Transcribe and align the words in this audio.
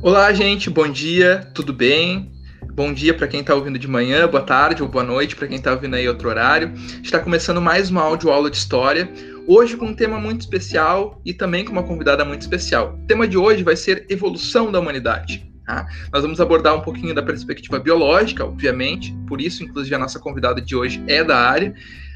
Olá, 0.00 0.32
gente, 0.32 0.70
bom 0.70 0.88
dia, 0.88 1.50
tudo 1.52 1.72
bem? 1.72 2.30
Bom 2.72 2.92
dia 2.92 3.12
para 3.12 3.26
quem 3.26 3.40
está 3.40 3.52
ouvindo 3.52 3.76
de 3.80 3.88
manhã, 3.88 4.28
boa 4.28 4.44
tarde 4.44 4.80
ou 4.80 4.88
boa 4.88 5.02
noite 5.02 5.34
para 5.34 5.48
quem 5.48 5.56
está 5.56 5.72
ouvindo 5.72 5.96
aí 5.96 6.08
outro 6.08 6.28
horário. 6.28 6.72
Está 7.02 7.18
começando 7.18 7.60
mais 7.60 7.90
uma 7.90 8.00
aula 8.00 8.48
de 8.48 8.56
história, 8.56 9.10
hoje 9.44 9.76
com 9.76 9.86
um 9.86 9.94
tema 9.94 10.20
muito 10.20 10.42
especial 10.42 11.20
e 11.24 11.34
também 11.34 11.64
com 11.64 11.72
uma 11.72 11.82
convidada 11.82 12.24
muito 12.24 12.42
especial. 12.42 12.96
O 13.02 13.06
tema 13.08 13.26
de 13.26 13.36
hoje 13.36 13.64
vai 13.64 13.74
ser 13.74 14.06
evolução 14.08 14.70
da 14.70 14.78
humanidade. 14.78 15.50
Tá? 15.66 15.88
Nós 16.12 16.22
vamos 16.22 16.40
abordar 16.40 16.76
um 16.76 16.80
pouquinho 16.80 17.12
da 17.12 17.22
perspectiva 17.22 17.80
biológica, 17.80 18.44
obviamente, 18.44 19.12
por 19.26 19.40
isso, 19.40 19.64
inclusive, 19.64 19.96
a 19.96 19.98
nossa 19.98 20.20
convidada 20.20 20.60
de 20.60 20.76
hoje 20.76 21.02
é 21.08 21.24
da 21.24 21.36
área, 21.36 21.74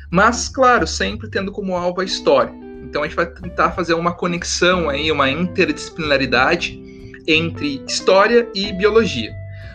mas, 0.08 0.48
claro, 0.48 0.86
sempre 0.86 1.28
tendo 1.28 1.50
como 1.50 1.74
alvo 1.74 2.00
a 2.00 2.04
história. 2.04 2.54
Então 2.84 3.02
a 3.02 3.06
gente 3.08 3.16
vai 3.16 3.26
tentar 3.26 3.72
fazer 3.72 3.94
uma 3.94 4.12
conexão 4.12 4.88
aí, 4.88 5.10
uma 5.10 5.28
interdisciplinaridade 5.28 6.81
entre 7.26 7.82
história 7.86 8.48
e 8.54 8.72
biologia. 8.72 9.32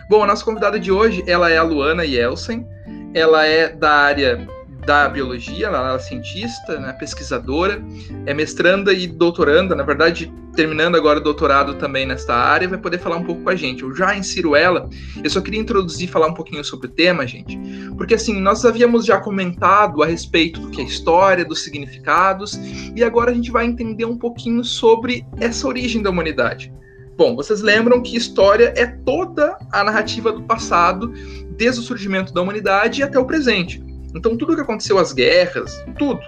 Bom, 0.08 0.22
a 0.22 0.26
nossa 0.26 0.44
convidada 0.44 0.80
de 0.80 0.90
hoje, 0.90 1.22
ela 1.26 1.50
é 1.50 1.58
a 1.58 1.62
Luana 1.62 2.04
Yelsen, 2.04 2.66
ela 3.14 3.44
é 3.44 3.68
da 3.68 3.90
área 3.90 4.46
da 4.86 5.06
biologia, 5.06 5.66
ela 5.66 5.94
é 5.94 5.98
cientista, 5.98 6.80
né, 6.80 6.94
pesquisadora, 6.94 7.84
é 8.24 8.32
mestranda 8.32 8.90
e 8.90 9.06
doutoranda, 9.06 9.74
na 9.74 9.82
verdade, 9.82 10.32
terminando 10.56 10.96
agora 10.96 11.18
o 11.18 11.22
doutorado 11.22 11.74
também 11.74 12.06
nesta 12.06 12.34
área, 12.34 12.66
vai 12.66 12.78
poder 12.78 12.98
falar 12.98 13.16
um 13.16 13.22
pouco 13.22 13.42
com 13.42 13.50
a 13.50 13.54
gente. 13.54 13.82
Eu 13.82 13.94
já 13.94 14.16
insiro 14.16 14.56
ela, 14.56 14.88
eu 15.22 15.28
só 15.28 15.42
queria 15.42 15.60
introduzir, 15.60 16.08
falar 16.08 16.28
um 16.28 16.34
pouquinho 16.34 16.64
sobre 16.64 16.86
o 16.86 16.90
tema, 16.90 17.26
gente, 17.26 17.58
porque 17.98 18.14
assim, 18.14 18.40
nós 18.40 18.64
havíamos 18.64 19.04
já 19.04 19.20
comentado 19.20 20.02
a 20.02 20.06
respeito 20.06 20.58
do 20.58 20.70
que 20.70 20.80
é 20.80 20.84
história, 20.84 21.44
dos 21.44 21.62
significados, 21.62 22.58
e 22.96 23.04
agora 23.04 23.30
a 23.30 23.34
gente 23.34 23.50
vai 23.50 23.66
entender 23.66 24.06
um 24.06 24.16
pouquinho 24.16 24.64
sobre 24.64 25.22
essa 25.38 25.68
origem 25.68 26.00
da 26.00 26.08
humanidade. 26.08 26.72
Bom, 27.18 27.34
vocês 27.34 27.62
lembram 27.62 28.00
que 28.00 28.16
história 28.16 28.72
é 28.76 28.86
toda 28.86 29.58
a 29.72 29.82
narrativa 29.82 30.30
do 30.30 30.44
passado, 30.44 31.12
desde 31.56 31.80
o 31.80 31.82
surgimento 31.82 32.32
da 32.32 32.40
humanidade 32.40 33.02
até 33.02 33.18
o 33.18 33.24
presente. 33.24 33.82
Então, 34.14 34.36
tudo 34.36 34.54
que 34.54 34.60
aconteceu, 34.60 34.98
as 34.98 35.12
guerras, 35.12 35.84
tudo, 35.98 36.20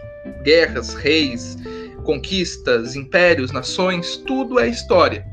guerras, 0.43 0.95
reis, 0.95 1.57
conquistas, 2.03 2.97
impérios, 2.97 3.53
nações, 3.53 4.17
tudo 4.17 4.59
é 4.59 4.69
história. 4.69 5.25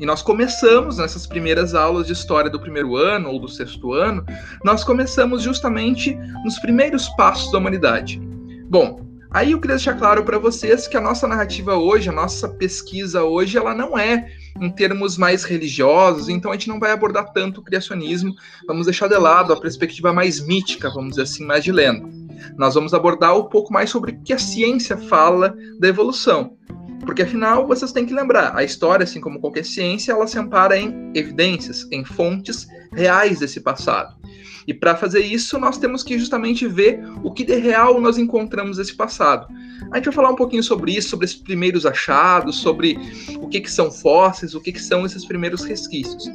E 0.00 0.06
nós 0.06 0.22
começamos 0.22 0.96
nessas 0.96 1.26
primeiras 1.26 1.74
aulas 1.74 2.06
de 2.06 2.14
história 2.14 2.48
do 2.48 2.58
primeiro 2.58 2.96
ano 2.96 3.32
ou 3.32 3.38
do 3.38 3.48
sexto 3.48 3.92
ano, 3.92 4.24
nós 4.64 4.82
começamos 4.82 5.42
justamente 5.42 6.14
nos 6.42 6.58
primeiros 6.58 7.10
passos 7.10 7.52
da 7.52 7.58
humanidade. 7.58 8.18
Bom, 8.66 9.06
aí 9.30 9.52
eu 9.52 9.60
queria 9.60 9.76
deixar 9.76 9.98
claro 9.98 10.24
para 10.24 10.38
vocês 10.38 10.88
que 10.88 10.96
a 10.96 11.02
nossa 11.02 11.28
narrativa 11.28 11.76
hoje, 11.76 12.08
a 12.08 12.12
nossa 12.12 12.48
pesquisa 12.48 13.22
hoje, 13.22 13.58
ela 13.58 13.74
não 13.74 13.98
é 13.98 14.26
em 14.60 14.70
termos 14.70 15.16
mais 15.16 15.44
religiosos, 15.44 16.28
então 16.28 16.50
a 16.50 16.54
gente 16.54 16.68
não 16.68 16.78
vai 16.78 16.90
abordar 16.90 17.32
tanto 17.32 17.60
o 17.60 17.64
criacionismo, 17.64 18.34
vamos 18.66 18.86
deixar 18.86 19.08
de 19.08 19.16
lado 19.16 19.52
a 19.52 19.60
perspectiva 19.60 20.12
mais 20.12 20.40
mítica, 20.40 20.90
vamos 20.90 21.10
dizer 21.10 21.22
assim, 21.22 21.44
mais 21.44 21.64
de 21.64 21.72
lenda. 21.72 22.08
Nós 22.56 22.74
vamos 22.74 22.92
abordar 22.92 23.36
um 23.36 23.44
pouco 23.44 23.72
mais 23.72 23.90
sobre 23.90 24.12
o 24.12 24.20
que 24.22 24.32
a 24.32 24.38
ciência 24.38 24.96
fala 24.96 25.54
da 25.78 25.88
evolução. 25.88 26.56
Porque 27.04 27.22
afinal, 27.22 27.66
vocês 27.66 27.90
têm 27.90 28.06
que 28.06 28.14
lembrar, 28.14 28.56
a 28.56 28.62
história, 28.62 29.02
assim 29.02 29.20
como 29.20 29.40
qualquer 29.40 29.64
ciência, 29.64 30.12
ela 30.12 30.26
se 30.26 30.38
ampara 30.38 30.78
em 30.78 31.10
evidências, 31.14 31.86
em 31.90 32.04
fontes 32.04 32.66
reais 32.92 33.40
desse 33.40 33.60
passado. 33.60 34.21
E 34.66 34.72
para 34.72 34.96
fazer 34.96 35.20
isso, 35.20 35.58
nós 35.58 35.78
temos 35.78 36.02
que 36.02 36.18
justamente 36.18 36.66
ver 36.66 37.02
o 37.22 37.32
que 37.32 37.44
de 37.44 37.56
real 37.56 38.00
nós 38.00 38.18
encontramos 38.18 38.78
nesse 38.78 38.94
passado. 38.94 39.46
A 39.90 39.96
gente 39.96 40.06
vai 40.06 40.14
falar 40.14 40.30
um 40.30 40.36
pouquinho 40.36 40.62
sobre 40.62 40.92
isso, 40.92 41.10
sobre 41.10 41.26
esses 41.26 41.36
primeiros 41.36 41.84
achados, 41.84 42.56
sobre 42.56 42.98
o 43.40 43.48
que, 43.48 43.60
que 43.60 43.70
são 43.70 43.90
fósseis, 43.90 44.54
o 44.54 44.60
que, 44.60 44.72
que 44.72 44.82
são 44.82 45.04
esses 45.04 45.24
primeiros 45.24 45.64
resquícios. 45.64 46.30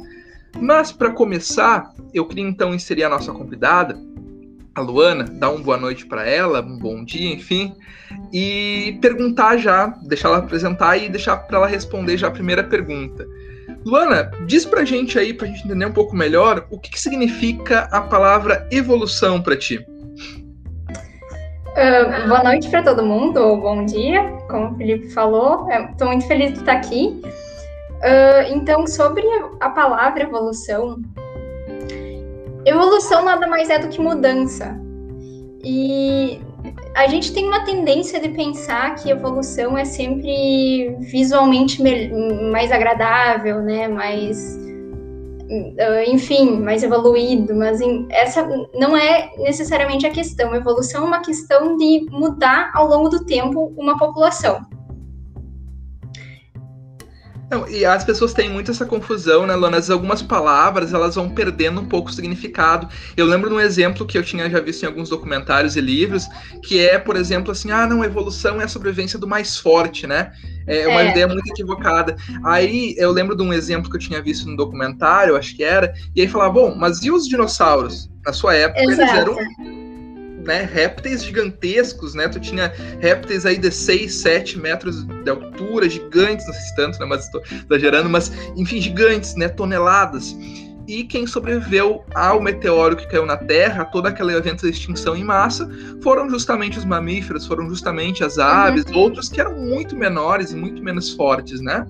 Mas, 0.60 0.92
para 0.92 1.10
começar, 1.10 1.92
eu 2.12 2.26
queria 2.26 2.44
então 2.44 2.74
inserir 2.74 3.04
a 3.04 3.08
nossa 3.08 3.32
convidada, 3.32 3.98
a 4.74 4.80
Luana, 4.80 5.24
dar 5.24 5.50
uma 5.50 5.62
boa 5.62 5.76
noite 5.76 6.06
para 6.06 6.26
ela, 6.26 6.60
um 6.60 6.78
bom 6.78 7.04
dia, 7.04 7.32
enfim, 7.32 7.74
e 8.32 8.96
perguntar 9.00 9.56
já, 9.56 9.88
deixar 10.06 10.28
ela 10.28 10.38
apresentar 10.38 10.96
e 10.96 11.08
deixar 11.08 11.36
para 11.36 11.58
ela 11.58 11.66
responder 11.66 12.16
já 12.16 12.28
a 12.28 12.30
primeira 12.30 12.62
pergunta. 12.62 13.26
Luana, 13.88 14.30
diz 14.44 14.66
pra 14.66 14.84
gente 14.84 15.18
aí, 15.18 15.32
pra 15.32 15.46
gente 15.46 15.64
entender 15.64 15.86
um 15.86 15.92
pouco 15.92 16.14
melhor, 16.14 16.66
o 16.70 16.78
que, 16.78 16.90
que 16.90 17.00
significa 17.00 17.88
a 17.90 18.02
palavra 18.02 18.68
evolução 18.70 19.40
para 19.40 19.56
ti? 19.56 19.78
Uh, 21.70 22.28
boa 22.28 22.42
noite 22.42 22.68
para 22.68 22.82
todo 22.82 23.02
mundo, 23.02 23.38
ou 23.38 23.58
bom 23.58 23.86
dia, 23.86 24.22
como 24.50 24.72
o 24.72 24.76
Felipe 24.76 25.08
falou. 25.08 25.66
Estou 25.70 26.08
muito 26.08 26.26
feliz 26.26 26.52
de 26.52 26.58
estar 26.58 26.72
aqui. 26.72 27.18
Uh, 27.24 28.52
então, 28.54 28.86
sobre 28.86 29.24
a 29.58 29.70
palavra 29.70 30.24
evolução, 30.24 31.00
evolução 32.66 33.24
nada 33.24 33.46
mais 33.46 33.70
é 33.70 33.78
do 33.78 33.88
que 33.88 34.02
mudança. 34.02 34.78
E 35.64 36.42
a 36.98 37.06
gente 37.06 37.32
tem 37.32 37.46
uma 37.46 37.64
tendência 37.64 38.18
de 38.18 38.28
pensar 38.30 38.96
que 38.96 39.08
evolução 39.08 39.78
é 39.78 39.84
sempre 39.84 40.96
visualmente 40.98 41.80
mais 42.50 42.72
agradável, 42.72 43.62
né? 43.62 43.86
Mais 43.86 44.58
ah, 45.78 46.04
enfim, 46.06 46.60
mais 46.60 46.82
evoluído, 46.82 47.54
mas 47.54 47.80
essa 48.10 48.46
não 48.74 48.96
é 48.96 49.30
necessariamente 49.38 50.06
a 50.06 50.10
questão. 50.10 50.54
evolução 50.54 51.04
é 51.04 51.06
uma 51.06 51.20
questão 51.20 51.76
de 51.76 52.04
mudar 52.10 52.72
ao 52.74 52.88
longo 52.88 53.08
do 53.08 53.24
tempo 53.24 53.72
uma 53.76 53.96
população. 53.96 54.60
Não, 57.50 57.66
e 57.66 57.84
as 57.84 58.04
pessoas 58.04 58.34
têm 58.34 58.50
muito 58.50 58.70
essa 58.70 58.84
confusão, 58.84 59.46
né, 59.46 59.54
Lona? 59.54 59.78
Algumas 59.90 60.20
palavras 60.20 60.92
elas 60.92 61.14
vão 61.14 61.30
perdendo 61.30 61.80
um 61.80 61.86
pouco 61.86 62.10
o 62.10 62.12
significado. 62.12 62.88
Eu 63.16 63.24
lembro 63.24 63.48
de 63.48 63.56
um 63.56 63.60
exemplo 63.60 64.06
que 64.06 64.18
eu 64.18 64.22
tinha 64.22 64.50
já 64.50 64.60
visto 64.60 64.82
em 64.82 64.86
alguns 64.86 65.08
documentários 65.08 65.74
e 65.74 65.80
livros, 65.80 66.26
que 66.62 66.78
é, 66.78 66.98
por 66.98 67.16
exemplo, 67.16 67.52
assim, 67.52 67.70
ah, 67.70 67.86
não, 67.86 68.04
evolução 68.04 68.60
é 68.60 68.64
a 68.64 68.68
sobrevivência 68.68 69.18
do 69.18 69.26
mais 69.26 69.56
forte, 69.56 70.06
né? 70.06 70.30
É 70.66 70.86
uma 70.86 71.00
é. 71.00 71.10
ideia 71.10 71.26
muito 71.26 71.48
equivocada. 71.48 72.16
Aí 72.44 72.94
eu 72.98 73.10
lembro 73.10 73.34
de 73.34 73.42
um 73.42 73.52
exemplo 73.52 73.90
que 73.90 73.96
eu 73.96 74.00
tinha 74.00 74.20
visto 74.20 74.46
no 74.46 74.54
documentário, 74.54 75.34
acho 75.34 75.56
que 75.56 75.64
era, 75.64 75.94
e 76.14 76.20
aí 76.20 76.28
falava, 76.28 76.52
bom, 76.52 76.74
mas 76.76 77.02
e 77.02 77.10
os 77.10 77.26
dinossauros? 77.26 78.10
Na 78.26 78.32
sua 78.34 78.54
época, 78.54 78.82
Exato. 78.82 79.00
eles 79.00 79.14
eram 79.14 79.77
né, 80.48 80.62
répteis 80.62 81.22
gigantescos, 81.22 82.14
né? 82.14 82.26
Tu 82.26 82.40
tinha 82.40 82.72
répteis 83.00 83.44
aí 83.44 83.58
de 83.58 83.70
6, 83.70 84.14
7 84.14 84.58
metros 84.58 85.04
de 85.04 85.30
altura, 85.30 85.86
gigantes, 85.88 86.46
não 86.46 86.54
sei 86.54 86.62
se 86.62 86.74
tanto, 86.74 86.98
né? 86.98 87.04
Mas 87.04 87.26
estou 87.26 87.42
exagerando, 87.70 88.08
mas 88.08 88.32
enfim, 88.56 88.80
gigantes, 88.80 89.36
né? 89.36 89.46
Toneladas. 89.46 90.34
E 90.88 91.04
quem 91.04 91.26
sobreviveu 91.26 92.02
ao 92.14 92.40
meteoro 92.40 92.96
que 92.96 93.06
caiu 93.06 93.26
na 93.26 93.36
Terra, 93.36 93.84
todo 93.84 94.06
aquele 94.06 94.34
evento 94.34 94.62
de 94.62 94.70
extinção 94.70 95.14
em 95.14 95.22
massa, 95.22 95.70
foram 96.02 96.30
justamente 96.30 96.78
os 96.78 96.84
mamíferos, 96.86 97.46
foram 97.46 97.68
justamente 97.68 98.24
as 98.24 98.38
aves, 98.38 98.84
uhum. 98.84 98.96
outros 98.96 99.28
que 99.28 99.38
eram 99.38 99.54
muito 99.54 99.94
menores 99.94 100.52
e 100.52 100.56
muito 100.56 100.82
menos 100.82 101.12
fortes, 101.12 101.60
né? 101.60 101.86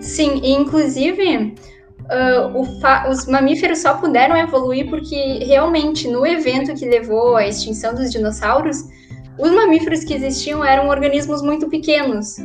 Sim, 0.00 0.40
e 0.42 0.50
inclusive 0.50 1.54
uh, 2.04 3.10
os 3.10 3.26
mamíferos 3.26 3.80
só 3.80 3.94
puderam 3.94 4.36
evoluir 4.36 4.88
porque 4.88 5.44
realmente 5.44 6.08
no 6.08 6.26
evento 6.26 6.74
que 6.74 6.86
levou 6.86 7.36
à 7.36 7.46
extinção 7.46 7.94
dos 7.94 8.10
dinossauros, 8.10 8.78
os 9.38 9.50
mamíferos 9.50 10.04
que 10.04 10.14
existiam 10.14 10.64
eram 10.64 10.88
organismos 10.88 11.42
muito 11.42 11.68
pequenos. 11.68 12.38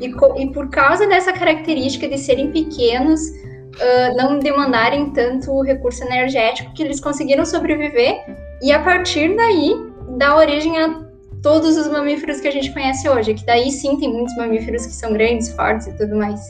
E, 0.00 0.12
e 0.38 0.52
por 0.52 0.68
causa 0.70 1.06
dessa 1.06 1.32
característica 1.32 2.08
de 2.08 2.18
serem 2.18 2.50
pequenos, 2.50 3.20
uh, 3.20 4.16
não 4.16 4.38
demandarem 4.38 5.10
tanto 5.10 5.62
recurso 5.62 6.02
energético, 6.04 6.72
que 6.74 6.82
eles 6.82 7.00
conseguiram 7.00 7.44
sobreviver 7.44 8.24
e 8.62 8.72
a 8.72 8.82
partir 8.82 9.36
daí 9.36 9.74
dá 10.16 10.36
origem 10.36 10.78
a 10.78 11.04
todos 11.42 11.76
os 11.76 11.86
mamíferos 11.88 12.40
que 12.40 12.48
a 12.48 12.50
gente 12.50 12.72
conhece 12.72 13.08
hoje, 13.08 13.34
que 13.34 13.44
daí 13.44 13.70
sim 13.70 13.98
tem 13.98 14.10
muitos 14.10 14.34
mamíferos 14.36 14.86
que 14.86 14.92
são 14.92 15.12
grandes, 15.12 15.50
fortes 15.52 15.86
e 15.86 15.92
tudo 15.92 16.16
mais. 16.16 16.40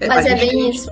É, 0.00 0.06
Mas 0.06 0.26
é 0.26 0.34
bem 0.34 0.50
tem... 0.50 0.70
isso 0.70 0.90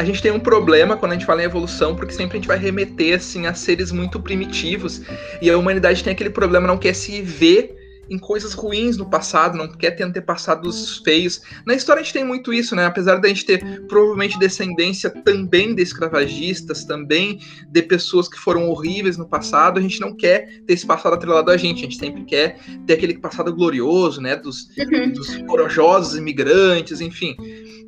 a 0.00 0.04
gente 0.04 0.22
tem 0.22 0.32
um 0.32 0.40
problema 0.40 0.96
quando 0.96 1.12
a 1.12 1.14
gente 1.14 1.26
fala 1.26 1.42
em 1.42 1.44
evolução, 1.44 1.94
porque 1.94 2.14
sempre 2.14 2.38
a 2.38 2.40
gente 2.40 2.48
vai 2.48 2.56
remeter 2.56 3.16
assim 3.16 3.46
a 3.46 3.52
seres 3.52 3.92
muito 3.92 4.18
primitivos 4.18 5.02
e 5.42 5.50
a 5.50 5.58
humanidade 5.58 6.02
tem 6.02 6.14
aquele 6.14 6.30
problema 6.30 6.66
não 6.66 6.78
quer 6.78 6.94
se 6.94 7.20
ver 7.20 7.76
em 8.08 8.18
coisas 8.18 8.54
ruins 8.54 8.96
no 8.96 9.08
passado, 9.08 9.58
não 9.58 9.68
quer 9.68 9.90
ter 9.90 10.02
antepassados 10.02 11.02
feios. 11.04 11.42
Na 11.66 11.74
história 11.74 12.00
a 12.00 12.02
gente 12.02 12.14
tem 12.14 12.24
muito 12.24 12.50
isso, 12.50 12.74
né? 12.74 12.86
Apesar 12.86 13.18
da 13.18 13.28
gente 13.28 13.44
ter 13.44 13.62
provavelmente 13.86 14.38
descendência 14.38 15.10
também 15.10 15.74
de 15.74 15.82
escravagistas, 15.82 16.84
também 16.84 17.38
de 17.68 17.82
pessoas 17.82 18.26
que 18.26 18.38
foram 18.38 18.70
horríveis 18.70 19.18
no 19.18 19.28
passado, 19.28 19.78
a 19.78 19.82
gente 19.82 20.00
não 20.00 20.16
quer 20.16 20.62
ter 20.66 20.72
esse 20.72 20.86
passado 20.86 21.12
atrelado 21.12 21.50
a 21.50 21.56
gente. 21.58 21.80
A 21.80 21.82
gente 21.82 21.98
sempre 21.98 22.24
quer 22.24 22.58
ter 22.84 22.94
aquele 22.94 23.18
passado 23.18 23.54
glorioso, 23.54 24.20
né? 24.20 24.34
Dos, 24.34 24.70
uhum. 24.76 25.12
dos 25.12 25.36
corajosos 25.42 26.16
imigrantes, 26.16 27.00
enfim. 27.00 27.36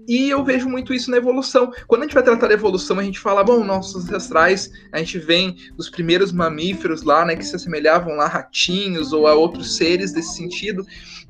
E 0.08 0.30
eu 0.30 0.44
vejo 0.44 0.68
muito 0.68 0.92
isso 0.92 1.10
na 1.10 1.16
evolução. 1.16 1.72
Quando 1.86 2.02
a 2.02 2.04
gente 2.04 2.14
vai 2.14 2.22
tratar 2.22 2.48
da 2.48 2.54
evolução, 2.54 2.98
a 2.98 3.02
gente 3.02 3.18
fala, 3.18 3.44
bom, 3.44 3.62
nossos 3.64 4.04
ancestrais, 4.04 4.70
a 4.90 4.98
gente 4.98 5.18
vem 5.18 5.56
dos 5.76 5.88
primeiros 5.88 6.32
mamíferos 6.32 7.02
lá, 7.02 7.24
né, 7.24 7.36
que 7.36 7.44
se 7.44 7.54
assemelhavam 7.54 8.16
lá 8.16 8.24
a 8.24 8.28
ratinhos 8.28 9.12
ou 9.12 9.26
a 9.26 9.34
outros 9.34 9.76
seres 9.76 10.12
desse 10.12 10.34
sentido, 10.34 10.84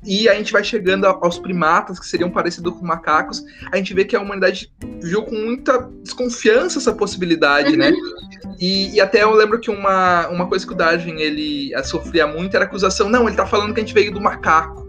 e 0.05 0.27
a 0.27 0.35
gente 0.35 0.51
vai 0.51 0.63
chegando 0.63 1.05
aos 1.05 1.39
primatas, 1.39 1.99
que 1.99 2.07
seriam 2.07 2.29
parecidos 2.29 2.73
com 2.73 2.85
macacos, 2.85 3.43
a 3.71 3.77
gente 3.77 3.93
vê 3.93 4.03
que 4.03 4.15
a 4.15 4.21
humanidade 4.21 4.71
viu 5.01 5.23
com 5.23 5.35
muita 5.35 5.89
desconfiança 6.01 6.79
essa 6.79 6.91
possibilidade, 6.93 7.77
né? 7.77 7.91
uhum. 7.91 7.95
né? 7.95 8.55
E, 8.59 8.95
e, 8.95 9.01
até 9.01 9.23
eu 9.23 9.31
lembro 9.31 9.59
que 9.59 9.71
uma, 9.71 10.27
uma 10.27 10.47
coisa 10.47 10.65
que 10.65 10.73
o 10.73 10.75
Darwin, 10.75 11.19
ele 11.19 11.71
sofria 11.83 12.27
muito 12.27 12.55
era 12.55 12.65
a 12.65 12.67
acusação, 12.67 13.09
não, 13.09 13.27
ele 13.27 13.37
tá 13.37 13.45
falando 13.45 13.73
que 13.73 13.79
a 13.79 13.83
gente 13.83 13.93
veio 13.93 14.13
do 14.13 14.21
macaco. 14.21 14.82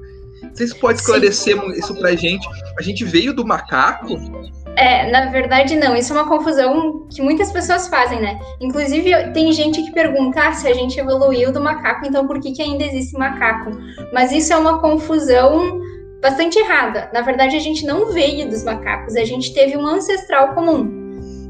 Vocês 0.54 0.72
podem 0.72 0.96
esclarecer 0.96 1.60
Sim. 1.60 1.72
isso 1.72 1.94
pra 1.96 2.14
gente? 2.14 2.46
A 2.78 2.82
gente 2.82 3.04
veio 3.04 3.34
do 3.34 3.44
macaco? 3.44 4.14
É, 4.76 5.10
na 5.10 5.26
verdade 5.30 5.76
não. 5.76 5.96
Isso 5.96 6.12
é 6.12 6.16
uma 6.16 6.28
confusão 6.28 7.06
que 7.12 7.20
muitas 7.20 7.52
pessoas 7.52 7.88
fazem, 7.88 8.20
né? 8.20 8.38
Inclusive 8.60 9.10
tem 9.32 9.52
gente 9.52 9.82
que 9.82 9.92
pergunta 9.92 10.40
ah, 10.40 10.52
se 10.52 10.68
a 10.68 10.74
gente 10.74 10.98
evoluiu 10.98 11.52
do 11.52 11.60
macaco, 11.60 12.06
então 12.06 12.26
por 12.26 12.40
que, 12.40 12.52
que 12.52 12.62
ainda 12.62 12.84
existe 12.84 13.18
macaco? 13.18 13.70
Mas 14.12 14.30
isso 14.30 14.52
é 14.52 14.56
uma 14.56 14.80
confusão 14.80 15.80
bastante 16.22 16.58
errada. 16.58 17.10
Na 17.12 17.20
verdade, 17.20 17.56
a 17.56 17.60
gente 17.60 17.84
não 17.84 18.12
veio 18.12 18.48
dos 18.48 18.62
macacos, 18.64 19.16
a 19.16 19.24
gente 19.24 19.52
teve 19.52 19.76
um 19.76 19.86
ancestral 19.86 20.54
comum. 20.54 21.02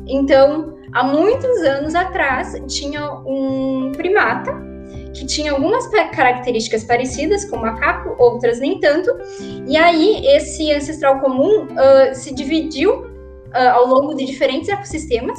Então, 0.07 0.79
há 0.93 1.05
muitos 1.05 1.63
anos 1.63 1.95
atrás, 1.95 2.55
tinha 2.69 3.09
um 3.27 3.93
primata 3.93 4.74
que 5.15 5.25
tinha 5.27 5.53
algumas 5.53 5.87
características 5.87 6.85
parecidas 6.85 7.45
com 7.45 7.57
o 7.57 7.63
macaco, 7.63 8.15
outras 8.23 8.59
nem 8.59 8.81
tanto. 8.81 9.11
E 9.67 9.77
aí, 9.77 10.27
esse 10.27 10.73
ancestral 10.73 11.21
comum 11.21 11.67
uh, 11.67 12.15
se 12.15 12.35
dividiu 12.35 12.93
uh, 12.95 13.71
ao 13.75 13.87
longo 13.87 14.15
de 14.15 14.25
diferentes 14.25 14.69
ecossistemas. 14.69 15.39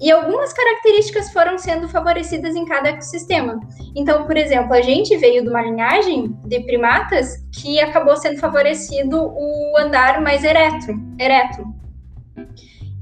E 0.00 0.10
algumas 0.10 0.52
características 0.54 1.30
foram 1.30 1.58
sendo 1.58 1.86
favorecidas 1.86 2.56
em 2.56 2.64
cada 2.64 2.88
ecossistema. 2.88 3.60
Então, 3.94 4.26
por 4.26 4.36
exemplo, 4.36 4.72
a 4.72 4.80
gente 4.80 5.14
veio 5.18 5.42
de 5.42 5.50
uma 5.50 5.60
linhagem 5.60 6.34
de 6.46 6.60
primatas 6.60 7.36
que 7.52 7.78
acabou 7.78 8.16
sendo 8.16 8.38
favorecido 8.38 9.16
o 9.22 9.76
andar 9.76 10.22
mais 10.22 10.42
ereto, 10.42 10.94
ereto 11.18 11.80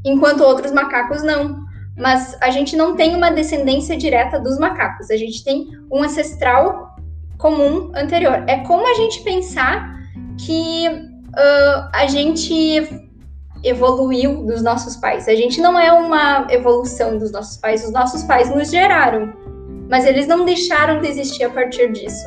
enquanto 0.05 0.43
outros 0.43 0.73
macacos 0.73 1.23
não 1.23 1.68
mas 1.99 2.37
a 2.41 2.51
gente 2.51 2.77
não 2.77 2.95
tem 2.95 3.17
uma 3.17 3.31
descendência 3.31 3.97
direta 3.97 4.39
dos 4.39 4.59
macacos, 4.59 5.11
a 5.11 5.17
gente 5.17 5.45
tem 5.45 5.67
um 5.91 6.03
ancestral 6.03 6.97
comum 7.37 7.91
anterior. 7.95 8.45
É 8.47 8.59
como 8.59 8.87
a 8.87 8.95
gente 8.95 9.23
pensar 9.23 9.97
que 10.39 10.89
uh, 10.89 11.91
a 11.93 12.07
gente 12.07 12.89
evoluiu 13.65 14.45
dos 14.45 14.63
nossos 14.63 14.97
pais. 14.97 15.29
A 15.29 15.35
gente 15.35 15.61
não 15.61 15.79
é 15.79 15.93
uma 15.93 16.47
evolução 16.51 17.19
dos 17.19 17.33
nossos 17.33 17.57
pais, 17.57 17.85
os 17.85 17.93
nossos 17.93 18.23
pais 18.23 18.55
nos 18.55 18.71
geraram, 18.71 19.33
mas 19.91 20.07
eles 20.07 20.27
não 20.27 20.45
deixaram 20.45 21.01
de 21.01 21.09
existir 21.09 21.45
a 21.45 21.51
partir 21.51 21.91
disso. 21.93 22.27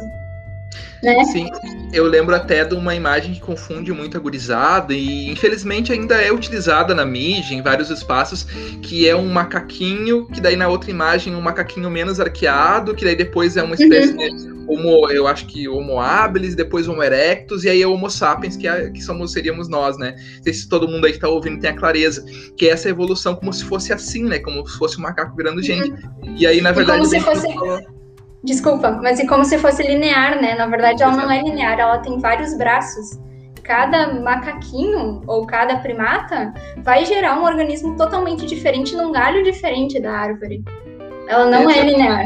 Né? 1.04 1.24
Sim, 1.26 1.50
eu 1.92 2.06
lembro 2.06 2.36
até 2.36 2.64
de 2.64 2.76
uma 2.76 2.94
imagem 2.94 3.34
que 3.34 3.40
confunde 3.40 3.92
muito 3.92 4.18
a 4.18 4.20
gurizada 4.20 4.94
e 4.94 5.32
infelizmente 5.32 5.92
ainda 5.92 6.16
é 6.16 6.32
utilizada 6.32 6.94
na 6.94 7.04
mídia, 7.04 7.56
em 7.56 7.62
vários 7.62 7.90
espaços, 7.90 8.44
que 8.82 9.08
é 9.08 9.16
um 9.16 9.28
macaquinho, 9.28 10.28
que 10.28 10.40
daí 10.40 10.56
na 10.56 10.68
outra 10.68 10.92
imagem 10.92 11.36
um 11.36 11.42
macaquinho 11.42 11.90
menos 11.90 12.20
arqueado, 12.20 12.94
que 12.94 13.04
daí 13.04 13.16
depois 13.16 13.58
é 13.58 13.64
uma 13.64 13.74
espécie 13.74 14.14
uhum. 14.14 14.36
de 14.36 14.52
Homo, 14.68 15.10
eu 15.10 15.28
acho 15.28 15.48
que 15.48 15.68
Homo 15.68 16.00
habilis, 16.00 16.56
depois 16.56 16.88
Homo 16.88 17.02
erectus, 17.02 17.64
e 17.64 17.70
aí 17.70 17.82
é 17.82 17.88
Homo 17.88 18.10
sapiens, 18.10 18.56
que, 18.56 18.68
é, 18.68 18.90
que 18.90 19.02
somos, 19.02 19.34
seríamos 19.34 19.68
nós, 19.68 19.98
né? 19.98 20.16
Não 20.38 20.44
sei 20.44 20.54
se 20.54 20.70
todo 20.70 20.88
mundo 20.88 21.06
aí 21.06 21.14
que 21.14 21.20
tá 21.20 21.28
ouvindo 21.28 21.60
tem 21.60 21.72
a 21.72 21.76
clareza, 21.76 22.24
que 22.56 22.68
é 22.68 22.72
essa 22.72 22.88
evolução 22.88 23.36
como 23.36 23.52
se 23.52 23.66
fosse 23.66 23.92
assim, 23.92 24.24
né? 24.24 24.40
Como 24.40 24.66
se 24.68 24.78
fosse 24.78 24.98
um 24.98 25.02
macaco 25.02 25.36
virando 25.36 25.62
gente. 25.62 25.90
Uhum. 25.90 26.36
E 26.38 26.46
aí, 26.46 26.62
na 26.62 26.72
verdade, 26.72 27.00
como 27.00 27.10
se 27.10 27.20
fosse... 27.20 27.54
Falou... 27.54 28.01
Desculpa, 28.44 29.00
mas 29.04 29.20
é 29.20 29.28
como 29.28 29.46
se 29.46 29.58
fosse 29.60 29.84
linear, 29.84 30.42
né? 30.42 30.56
Na 30.56 30.66
verdade, 30.66 31.04
ela 31.04 31.16
não 31.16 31.32
é 31.32 31.42
linear, 31.42 31.80
ela 31.80 32.00
tem 32.00 32.18
vários 32.20 32.58
braços. 32.58 33.20
Cada 33.64 34.14
macaquinho 34.20 35.22
ou 35.28 35.46
cada 35.46 35.78
primata 35.78 36.52
vai 36.78 37.06
gerar 37.06 37.40
um 37.40 37.44
organismo 37.44 37.96
totalmente 37.96 38.46
diferente 38.48 38.96
num 38.96 39.12
galho 39.12 39.44
diferente 39.44 40.00
da 40.00 40.12
árvore. 40.12 40.64
Ela 41.28 41.46
não 41.46 41.70
é 41.70 41.82
linear. 41.82 42.26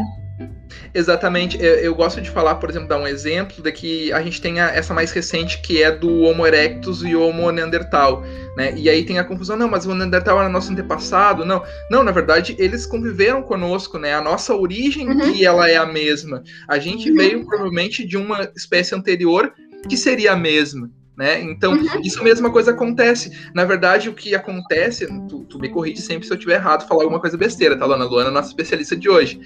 Exatamente. 0.94 1.58
Eu, 1.62 1.76
eu, 1.76 1.96
gosto 1.96 2.22
de 2.22 2.30
falar, 2.30 2.56
por 2.56 2.70
exemplo, 2.70 2.88
dar 2.88 2.98
um 2.98 3.08
exemplo 3.08 3.62
de 3.62 3.72
que 3.72 4.12
a 4.14 4.22
gente 4.22 4.42
tem 4.42 4.60
a, 4.60 4.70
essa 4.70 4.94
mais 4.94 5.12
recente 5.12 5.62
que 5.62 5.82
é 5.84 5.92
do 5.92 6.22
Homo 6.22 6.46
erectus 6.46 7.04
e 7.04 7.16
Homo 7.16 7.52
neandertal, 7.52 8.24
né? 8.56 8.74
E 8.76 8.90
aí 8.90 9.04
tem 9.06 9.20
a 9.20 9.24
confusão, 9.24 9.58
não, 9.58 9.70
mas 9.70 9.86
o 9.86 9.94
neandertal 9.94 10.40
era 10.40 10.50
nosso 10.50 10.72
antepassado, 10.72 11.46
não. 11.46 11.64
Não, 11.90 12.04
na 12.04 12.12
verdade, 12.12 12.56
eles 12.58 12.86
conviveram 12.86 13.42
conosco, 13.42 13.98
né? 13.98 14.14
A 14.14 14.22
nossa 14.22 14.56
origem 14.56 15.08
uhum. 15.08 15.34
que 15.34 15.46
ela 15.46 15.70
é 15.70 15.78
a 15.78 15.86
mesma. 15.86 16.44
A 16.68 16.80
gente 16.80 17.10
uhum. 17.10 17.18
veio 17.18 17.46
provavelmente 17.46 18.06
de 18.06 18.18
uma 18.18 18.50
espécie 18.56 18.96
anterior 18.96 19.54
que 19.88 19.98
seria 19.98 20.34
a 20.34 20.36
mesma, 20.36 20.90
né? 21.18 21.42
Então, 21.42 21.74
uhum. 21.74 22.02
isso 22.02 22.24
mesma 22.24 22.50
coisa 22.52 22.72
acontece. 22.72 23.32
Na 23.54 23.66
verdade, 23.66 24.10
o 24.10 24.14
que 24.14 24.36
acontece, 24.36 25.08
tu, 25.28 25.46
tu 25.46 25.60
me 25.60 25.70
corrige 25.70 26.02
sempre 26.02 26.28
se 26.28 26.34
eu 26.34 26.36
estiver 26.36 26.56
errado, 26.56 26.88
falar 26.88 27.04
alguma 27.04 27.20
coisa 27.20 27.38
besteira, 27.38 27.78
tá, 27.78 27.86
Luana? 27.86 28.06
Luana 28.06 28.30
é 28.30 28.34
nossa 28.34 28.50
especialista 28.50 28.96
de 28.96 29.10
hoje. 29.10 29.40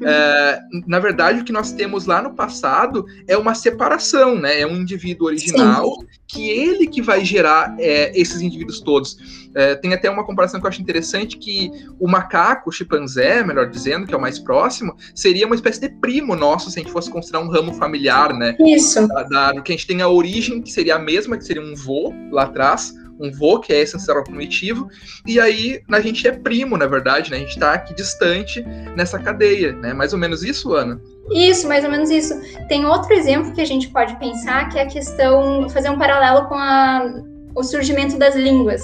Uhum. 0.00 0.08
É, 0.08 0.60
na 0.86 0.98
verdade, 0.98 1.40
o 1.40 1.44
que 1.44 1.52
nós 1.52 1.72
temos 1.72 2.06
lá 2.06 2.22
no 2.22 2.34
passado 2.34 3.06
é 3.26 3.36
uma 3.36 3.54
separação, 3.54 4.36
né? 4.36 4.60
É 4.60 4.66
um 4.66 4.76
indivíduo 4.76 5.26
original 5.26 5.86
Sim. 6.00 6.06
que 6.26 6.48
ele 6.48 6.86
que 6.86 7.02
vai 7.02 7.24
gerar 7.24 7.74
é, 7.78 8.12
esses 8.18 8.40
indivíduos 8.40 8.80
todos. 8.80 9.16
É, 9.56 9.74
tem 9.74 9.94
até 9.94 10.10
uma 10.10 10.22
comparação 10.24 10.60
que 10.60 10.66
eu 10.66 10.68
acho 10.68 10.82
interessante 10.82 11.38
que 11.38 11.70
o 11.98 12.06
macaco, 12.06 12.68
o 12.68 12.72
chimpanzé, 12.72 13.42
melhor 13.42 13.70
dizendo, 13.70 14.06
que 14.06 14.12
é 14.12 14.16
o 14.16 14.20
mais 14.20 14.38
próximo, 14.38 14.94
seria 15.14 15.46
uma 15.46 15.54
espécie 15.54 15.80
de 15.80 15.88
primo 15.88 16.36
nosso 16.36 16.70
se 16.70 16.78
a 16.78 16.82
gente 16.82 16.92
fosse 16.92 17.10
considerar 17.10 17.42
um 17.42 17.48
ramo 17.48 17.72
familiar, 17.72 18.34
né? 18.34 18.54
Isso. 18.60 19.08
Da, 19.08 19.22
da, 19.22 19.62
que 19.62 19.72
a 19.72 19.74
gente 19.74 19.86
tem 19.86 20.02
a 20.02 20.08
origem, 20.08 20.60
que 20.60 20.70
seria 20.70 20.96
a 20.96 20.98
mesma, 20.98 21.15
que 21.38 21.44
seria 21.44 21.62
um 21.62 21.74
vô 21.74 22.12
lá 22.30 22.44
atrás, 22.44 22.92
um 23.18 23.30
vô, 23.30 23.58
que 23.60 23.72
é 23.72 23.80
esse 23.80 23.96
ancestral 23.96 24.24
primitivo, 24.24 24.88
e 25.26 25.40
aí 25.40 25.80
a 25.90 26.00
gente 26.00 26.26
é 26.28 26.32
primo, 26.32 26.76
na 26.76 26.86
verdade, 26.86 27.30
né? 27.30 27.38
A 27.38 27.40
gente 27.40 27.50
está 27.50 27.72
aqui 27.72 27.94
distante 27.94 28.62
nessa 28.94 29.18
cadeia, 29.18 29.72
né? 29.72 29.92
Mais 29.92 30.12
ou 30.12 30.18
menos 30.18 30.42
isso, 30.42 30.74
Ana? 30.74 31.00
Isso, 31.30 31.66
mais 31.66 31.84
ou 31.84 31.90
menos 31.90 32.10
isso. 32.10 32.34
Tem 32.68 32.84
outro 32.86 33.12
exemplo 33.12 33.52
que 33.52 33.60
a 33.60 33.64
gente 33.64 33.88
pode 33.88 34.16
pensar, 34.18 34.68
que 34.68 34.78
é 34.78 34.82
a 34.82 34.86
questão, 34.86 35.68
fazer 35.70 35.90
um 35.90 35.98
paralelo 35.98 36.46
com 36.46 36.54
a, 36.54 37.22
o 37.54 37.62
surgimento 37.62 38.18
das 38.18 38.36
línguas. 38.36 38.82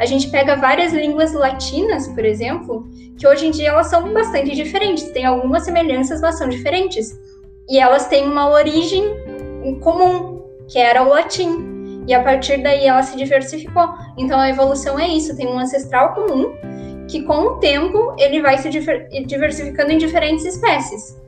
A 0.00 0.06
gente 0.06 0.28
pega 0.30 0.56
várias 0.56 0.92
línguas 0.92 1.32
latinas, 1.32 2.08
por 2.08 2.24
exemplo, 2.24 2.88
que 3.18 3.26
hoje 3.28 3.46
em 3.46 3.50
dia 3.50 3.68
elas 3.68 3.88
são 3.88 4.12
bastante 4.12 4.54
diferentes, 4.56 5.04
tem 5.10 5.26
algumas 5.26 5.64
semelhanças, 5.64 6.20
mas 6.22 6.38
são 6.38 6.48
diferentes. 6.48 7.18
E 7.68 7.78
elas 7.78 8.08
têm 8.08 8.26
uma 8.26 8.50
origem 8.50 9.04
comum, 9.80 10.39
que 10.70 10.78
era 10.78 11.02
o 11.02 11.08
latim. 11.08 12.04
E 12.06 12.14
a 12.14 12.22
partir 12.22 12.62
daí 12.62 12.86
ela 12.86 13.02
se 13.02 13.16
diversificou. 13.16 13.94
Então 14.16 14.38
a 14.38 14.48
evolução 14.48 14.98
é 14.98 15.06
isso, 15.08 15.36
tem 15.36 15.46
um 15.46 15.58
ancestral 15.58 16.14
comum 16.14 16.54
que 17.08 17.22
com 17.22 17.42
o 17.42 17.50
tempo 17.58 18.14
ele 18.18 18.40
vai 18.40 18.56
se 18.56 18.70
diversificando 19.26 19.90
em 19.90 19.98
diferentes 19.98 20.44
espécies. 20.44 21.18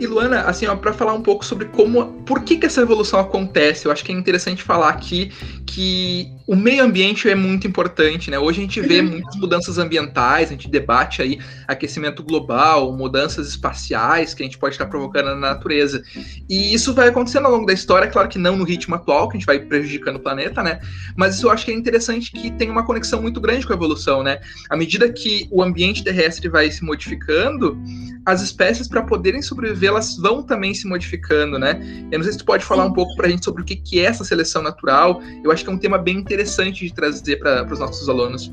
E 0.00 0.06
Luana, 0.06 0.40
assim, 0.44 0.64
para 0.76 0.94
falar 0.94 1.12
um 1.12 1.20
pouco 1.20 1.44
sobre 1.44 1.66
como, 1.66 2.06
por 2.24 2.42
que 2.42 2.56
que 2.56 2.64
essa 2.64 2.80
evolução 2.80 3.20
acontece, 3.20 3.84
eu 3.84 3.92
acho 3.92 4.02
que 4.02 4.10
é 4.10 4.14
interessante 4.14 4.62
falar 4.62 4.88
aqui 4.88 5.30
que 5.70 6.28
o 6.48 6.56
meio 6.56 6.82
ambiente 6.82 7.28
é 7.28 7.34
muito 7.34 7.64
importante, 7.64 8.28
né? 8.28 8.38
Hoje 8.38 8.58
a 8.58 8.62
gente 8.62 8.80
vê 8.80 9.00
uhum. 9.00 9.10
muitas 9.10 9.36
mudanças 9.36 9.78
ambientais, 9.78 10.48
a 10.48 10.52
gente 10.52 10.68
debate 10.68 11.22
aí 11.22 11.38
aquecimento 11.68 12.24
global, 12.24 12.92
mudanças 12.92 13.48
espaciais 13.48 14.34
que 14.34 14.42
a 14.42 14.46
gente 14.46 14.58
pode 14.58 14.74
estar 14.74 14.86
provocando 14.86 15.26
na 15.26 15.36
natureza. 15.36 16.02
E 16.48 16.74
isso 16.74 16.92
vai 16.92 17.08
acontecendo 17.08 17.46
ao 17.46 17.52
longo 17.52 17.66
da 17.66 17.72
história, 17.72 18.08
claro 18.08 18.28
que 18.28 18.38
não 18.38 18.56
no 18.56 18.64
ritmo 18.64 18.96
atual, 18.96 19.28
que 19.28 19.36
a 19.36 19.38
gente 19.38 19.46
vai 19.46 19.60
prejudicando 19.60 20.16
o 20.16 20.20
planeta, 20.20 20.60
né? 20.60 20.80
Mas 21.16 21.36
isso 21.36 21.46
eu 21.46 21.50
acho 21.52 21.64
que 21.64 21.70
é 21.70 21.74
interessante 21.74 22.32
que 22.32 22.50
tem 22.50 22.68
uma 22.68 22.84
conexão 22.84 23.22
muito 23.22 23.40
grande 23.40 23.64
com 23.64 23.72
a 23.72 23.76
evolução, 23.76 24.22
né? 24.22 24.40
À 24.68 24.76
medida 24.76 25.08
que 25.08 25.46
o 25.52 25.62
ambiente 25.62 26.02
terrestre 26.02 26.48
vai 26.48 26.68
se 26.70 26.84
modificando, 26.84 27.78
as 28.26 28.42
espécies 28.42 28.88
para 28.88 29.02
poderem 29.02 29.40
sobreviver, 29.40 29.90
elas 29.90 30.16
vão 30.16 30.42
também 30.42 30.74
se 30.74 30.86
modificando, 30.86 31.58
né? 31.58 31.80
Eu 32.10 32.18
não 32.18 32.24
sei 32.24 32.32
se 32.32 32.38
tu 32.38 32.44
pode 32.44 32.64
falar 32.64 32.84
um 32.84 32.92
pouco 32.92 33.14
para 33.16 33.26
a 33.26 33.30
gente 33.30 33.44
sobre 33.44 33.62
o 33.62 33.64
que, 33.64 33.76
que 33.76 34.00
é 34.00 34.04
essa 34.04 34.24
seleção 34.24 34.62
natural. 34.62 35.22
Eu 35.42 35.50
acho 35.50 35.59
que 35.64 35.70
é 35.70 35.72
um 35.72 35.78
tema 35.78 35.98
bem 35.98 36.16
interessante 36.16 36.86
de 36.86 36.94
trazer 36.94 37.36
para 37.36 37.66
os 37.70 37.78
nossos 37.78 38.08
alunos. 38.08 38.50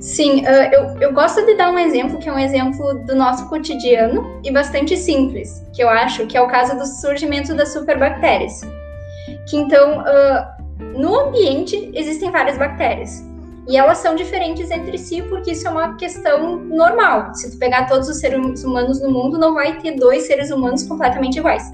Sim, 0.00 0.42
uh, 0.42 0.72
eu, 0.72 1.00
eu 1.00 1.12
gosto 1.12 1.44
de 1.44 1.54
dar 1.54 1.70
um 1.70 1.78
exemplo 1.78 2.18
que 2.18 2.28
é 2.28 2.32
um 2.32 2.38
exemplo 2.38 2.94
do 3.04 3.14
nosso 3.14 3.48
cotidiano 3.48 4.40
e 4.44 4.50
bastante 4.50 4.96
simples, 4.96 5.62
que 5.74 5.82
eu 5.82 5.88
acho 5.88 6.26
que 6.26 6.36
é 6.36 6.40
o 6.40 6.48
caso 6.48 6.76
do 6.78 6.86
surgimento 6.86 7.54
das 7.54 7.72
superbactérias. 7.72 8.60
Que 9.48 9.56
então, 9.56 10.00
uh, 10.00 10.98
no 10.98 11.18
ambiente 11.18 11.90
existem 11.92 12.30
várias 12.30 12.56
bactérias 12.56 13.24
e 13.68 13.76
elas 13.76 13.98
são 13.98 14.14
diferentes 14.14 14.70
entre 14.70 14.96
si 14.96 15.20
porque 15.22 15.50
isso 15.52 15.68
é 15.68 15.70
uma 15.70 15.94
questão 15.96 16.56
normal. 16.56 17.34
Se 17.34 17.50
tu 17.50 17.58
pegar 17.58 17.86
todos 17.86 18.08
os 18.08 18.18
seres 18.18 18.64
humanos 18.64 19.00
no 19.00 19.10
mundo, 19.10 19.36
não 19.38 19.52
vai 19.52 19.78
ter 19.78 19.96
dois 19.96 20.26
seres 20.26 20.50
humanos 20.50 20.84
completamente 20.84 21.38
iguais. 21.38 21.64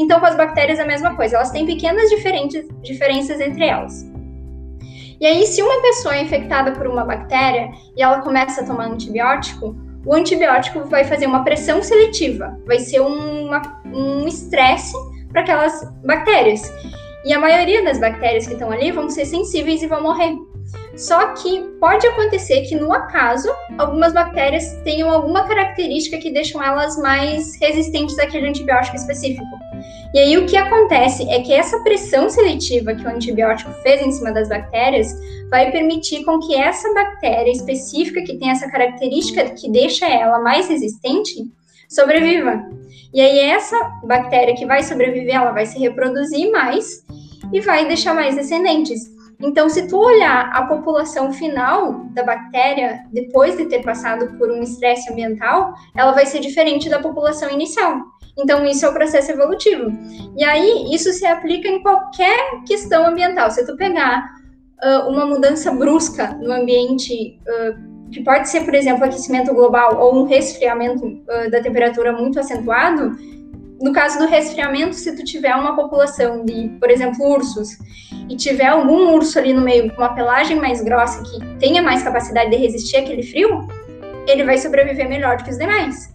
Então, 0.00 0.18
com 0.18 0.24
as 0.24 0.34
bactérias 0.34 0.78
é 0.78 0.82
a 0.82 0.86
mesma 0.86 1.14
coisa, 1.14 1.36
elas 1.36 1.50
têm 1.50 1.66
pequenas 1.66 2.08
diferentes, 2.08 2.66
diferenças 2.82 3.38
entre 3.38 3.66
elas. 3.66 4.10
E 5.20 5.26
aí, 5.26 5.46
se 5.46 5.62
uma 5.62 5.82
pessoa 5.82 6.16
é 6.16 6.22
infectada 6.22 6.72
por 6.72 6.86
uma 6.86 7.04
bactéria 7.04 7.70
e 7.94 8.02
ela 8.02 8.22
começa 8.22 8.62
a 8.62 8.66
tomar 8.66 8.86
antibiótico, 8.86 9.76
o 10.06 10.14
antibiótico 10.14 10.84
vai 10.86 11.04
fazer 11.04 11.26
uma 11.26 11.44
pressão 11.44 11.82
seletiva, 11.82 12.58
vai 12.66 12.78
ser 12.78 13.00
uma, 13.00 13.60
um 13.92 14.26
estresse 14.26 14.94
para 15.30 15.42
aquelas 15.42 15.84
bactérias. 16.02 16.72
E 17.22 17.34
a 17.34 17.38
maioria 17.38 17.84
das 17.84 18.00
bactérias 18.00 18.46
que 18.46 18.54
estão 18.54 18.70
ali 18.70 18.90
vão 18.90 19.10
ser 19.10 19.26
sensíveis 19.26 19.82
e 19.82 19.86
vão 19.86 20.02
morrer. 20.02 20.34
Só 20.96 21.34
que 21.34 21.60
pode 21.78 22.06
acontecer 22.06 22.62
que, 22.62 22.74
no 22.74 22.90
acaso, 22.90 23.50
algumas 23.76 24.14
bactérias 24.14 24.80
tenham 24.82 25.10
alguma 25.10 25.46
característica 25.46 26.16
que 26.16 26.30
deixam 26.30 26.62
elas 26.62 26.96
mais 26.96 27.60
resistentes 27.60 28.18
àquele 28.18 28.48
antibiótico 28.48 28.96
específico. 28.96 29.69
E 30.12 30.18
aí 30.18 30.36
o 30.36 30.46
que 30.46 30.56
acontece 30.56 31.28
é 31.30 31.40
que 31.40 31.52
essa 31.52 31.78
pressão 31.84 32.28
seletiva 32.28 32.94
que 32.94 33.04
o 33.04 33.08
antibiótico 33.08 33.70
fez 33.82 34.02
em 34.02 34.10
cima 34.10 34.32
das 34.32 34.48
bactérias 34.48 35.08
vai 35.48 35.70
permitir 35.70 36.24
com 36.24 36.40
que 36.40 36.54
essa 36.54 36.92
bactéria 36.92 37.50
específica 37.52 38.22
que 38.22 38.36
tem 38.36 38.50
essa 38.50 38.68
característica 38.68 39.50
que 39.50 39.70
deixa 39.70 40.08
ela 40.08 40.40
mais 40.40 40.68
resistente 40.68 41.48
sobreviva. 41.88 42.60
E 43.14 43.20
aí 43.20 43.38
essa 43.38 43.76
bactéria 44.04 44.54
que 44.56 44.66
vai 44.66 44.82
sobreviver, 44.82 45.34
ela 45.34 45.52
vai 45.52 45.66
se 45.66 45.78
reproduzir 45.78 46.50
mais 46.50 47.04
e 47.52 47.60
vai 47.60 47.86
deixar 47.86 48.12
mais 48.12 48.34
descendentes. 48.34 49.00
Então, 49.40 49.68
se 49.70 49.88
tu 49.88 49.96
olhar 49.96 50.50
a 50.52 50.66
população 50.66 51.32
final 51.32 52.04
da 52.10 52.22
bactéria 52.22 53.00
depois 53.10 53.56
de 53.56 53.66
ter 53.66 53.82
passado 53.82 54.36
por 54.36 54.50
um 54.50 54.62
estresse 54.62 55.10
ambiental, 55.10 55.72
ela 55.96 56.12
vai 56.12 56.26
ser 56.26 56.40
diferente 56.40 56.90
da 56.90 57.00
população 57.00 57.48
inicial. 57.50 58.02
Então, 58.38 58.64
isso 58.64 58.84
é 58.84 58.88
o 58.88 58.92
processo 58.92 59.30
evolutivo. 59.32 59.92
E 60.36 60.44
aí, 60.44 60.94
isso 60.94 61.12
se 61.12 61.26
aplica 61.26 61.68
em 61.68 61.82
qualquer 61.82 62.62
questão 62.66 63.06
ambiental. 63.06 63.50
Se 63.50 63.64
tu 63.66 63.76
pegar 63.76 64.24
uh, 64.82 65.08
uma 65.08 65.26
mudança 65.26 65.70
brusca 65.70 66.28
no 66.40 66.52
ambiente, 66.52 67.38
uh, 67.42 68.10
que 68.10 68.22
pode 68.22 68.48
ser, 68.48 68.64
por 68.64 68.74
exemplo, 68.74 69.04
aquecimento 69.04 69.52
global 69.52 69.98
ou 70.00 70.22
um 70.22 70.24
resfriamento 70.24 71.06
uh, 71.06 71.50
da 71.50 71.60
temperatura 71.60 72.12
muito 72.12 72.38
acentuado, 72.38 73.16
no 73.80 73.92
caso 73.92 74.18
do 74.18 74.26
resfriamento, 74.26 74.94
se 74.94 75.16
tu 75.16 75.24
tiver 75.24 75.54
uma 75.56 75.74
população 75.74 76.44
de, 76.44 76.68
por 76.78 76.90
exemplo, 76.90 77.24
ursos, 77.24 77.78
e 78.28 78.36
tiver 78.36 78.66
algum 78.66 79.14
urso 79.14 79.38
ali 79.38 79.54
no 79.54 79.62
meio 79.62 79.90
com 79.94 80.02
uma 80.02 80.14
pelagem 80.14 80.60
mais 80.60 80.82
grossa 80.82 81.22
que 81.22 81.58
tenha 81.58 81.82
mais 81.82 82.02
capacidade 82.02 82.50
de 82.50 82.56
resistir 82.56 82.98
àquele 82.98 83.22
frio, 83.22 83.66
ele 84.28 84.44
vai 84.44 84.58
sobreviver 84.58 85.08
melhor 85.08 85.38
do 85.38 85.44
que 85.44 85.50
os 85.50 85.56
demais. 85.56 86.14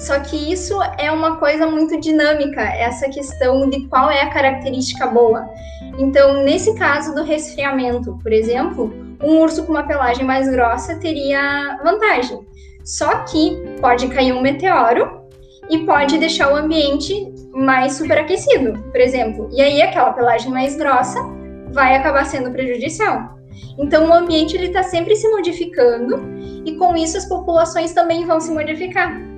Só 0.00 0.18
que 0.18 0.50
isso 0.50 0.78
é 0.96 1.12
uma 1.12 1.36
coisa 1.36 1.66
muito 1.66 2.00
dinâmica, 2.00 2.62
essa 2.62 3.06
questão 3.10 3.68
de 3.68 3.86
qual 3.86 4.10
é 4.10 4.22
a 4.22 4.30
característica 4.30 5.06
boa. 5.06 5.46
Então, 5.98 6.42
nesse 6.42 6.74
caso 6.74 7.14
do 7.14 7.22
resfriamento, 7.22 8.18
por 8.22 8.32
exemplo, 8.32 8.90
um 9.22 9.40
urso 9.40 9.62
com 9.66 9.72
uma 9.72 9.82
pelagem 9.82 10.24
mais 10.24 10.48
grossa 10.48 10.96
teria 10.96 11.78
vantagem. 11.84 12.40
Só 12.82 13.24
que 13.24 13.62
pode 13.78 14.08
cair 14.08 14.32
um 14.32 14.40
meteoro 14.40 15.20
e 15.68 15.84
pode 15.84 16.16
deixar 16.16 16.50
o 16.50 16.56
ambiente 16.56 17.30
mais 17.52 17.92
superaquecido, 17.92 18.82
por 18.90 19.00
exemplo. 19.02 19.50
E 19.52 19.60
aí 19.60 19.82
aquela 19.82 20.14
pelagem 20.14 20.50
mais 20.50 20.76
grossa 20.76 21.20
vai 21.72 21.94
acabar 21.94 22.24
sendo 22.24 22.50
prejudicial. 22.50 23.38
Então 23.78 24.08
o 24.08 24.14
ambiente 24.14 24.56
ele 24.56 24.68
está 24.68 24.82
sempre 24.82 25.14
se 25.14 25.28
modificando 25.28 26.22
e 26.64 26.74
com 26.76 26.96
isso 26.96 27.18
as 27.18 27.28
populações 27.28 27.92
também 27.92 28.24
vão 28.24 28.40
se 28.40 28.50
modificar. 28.50 29.29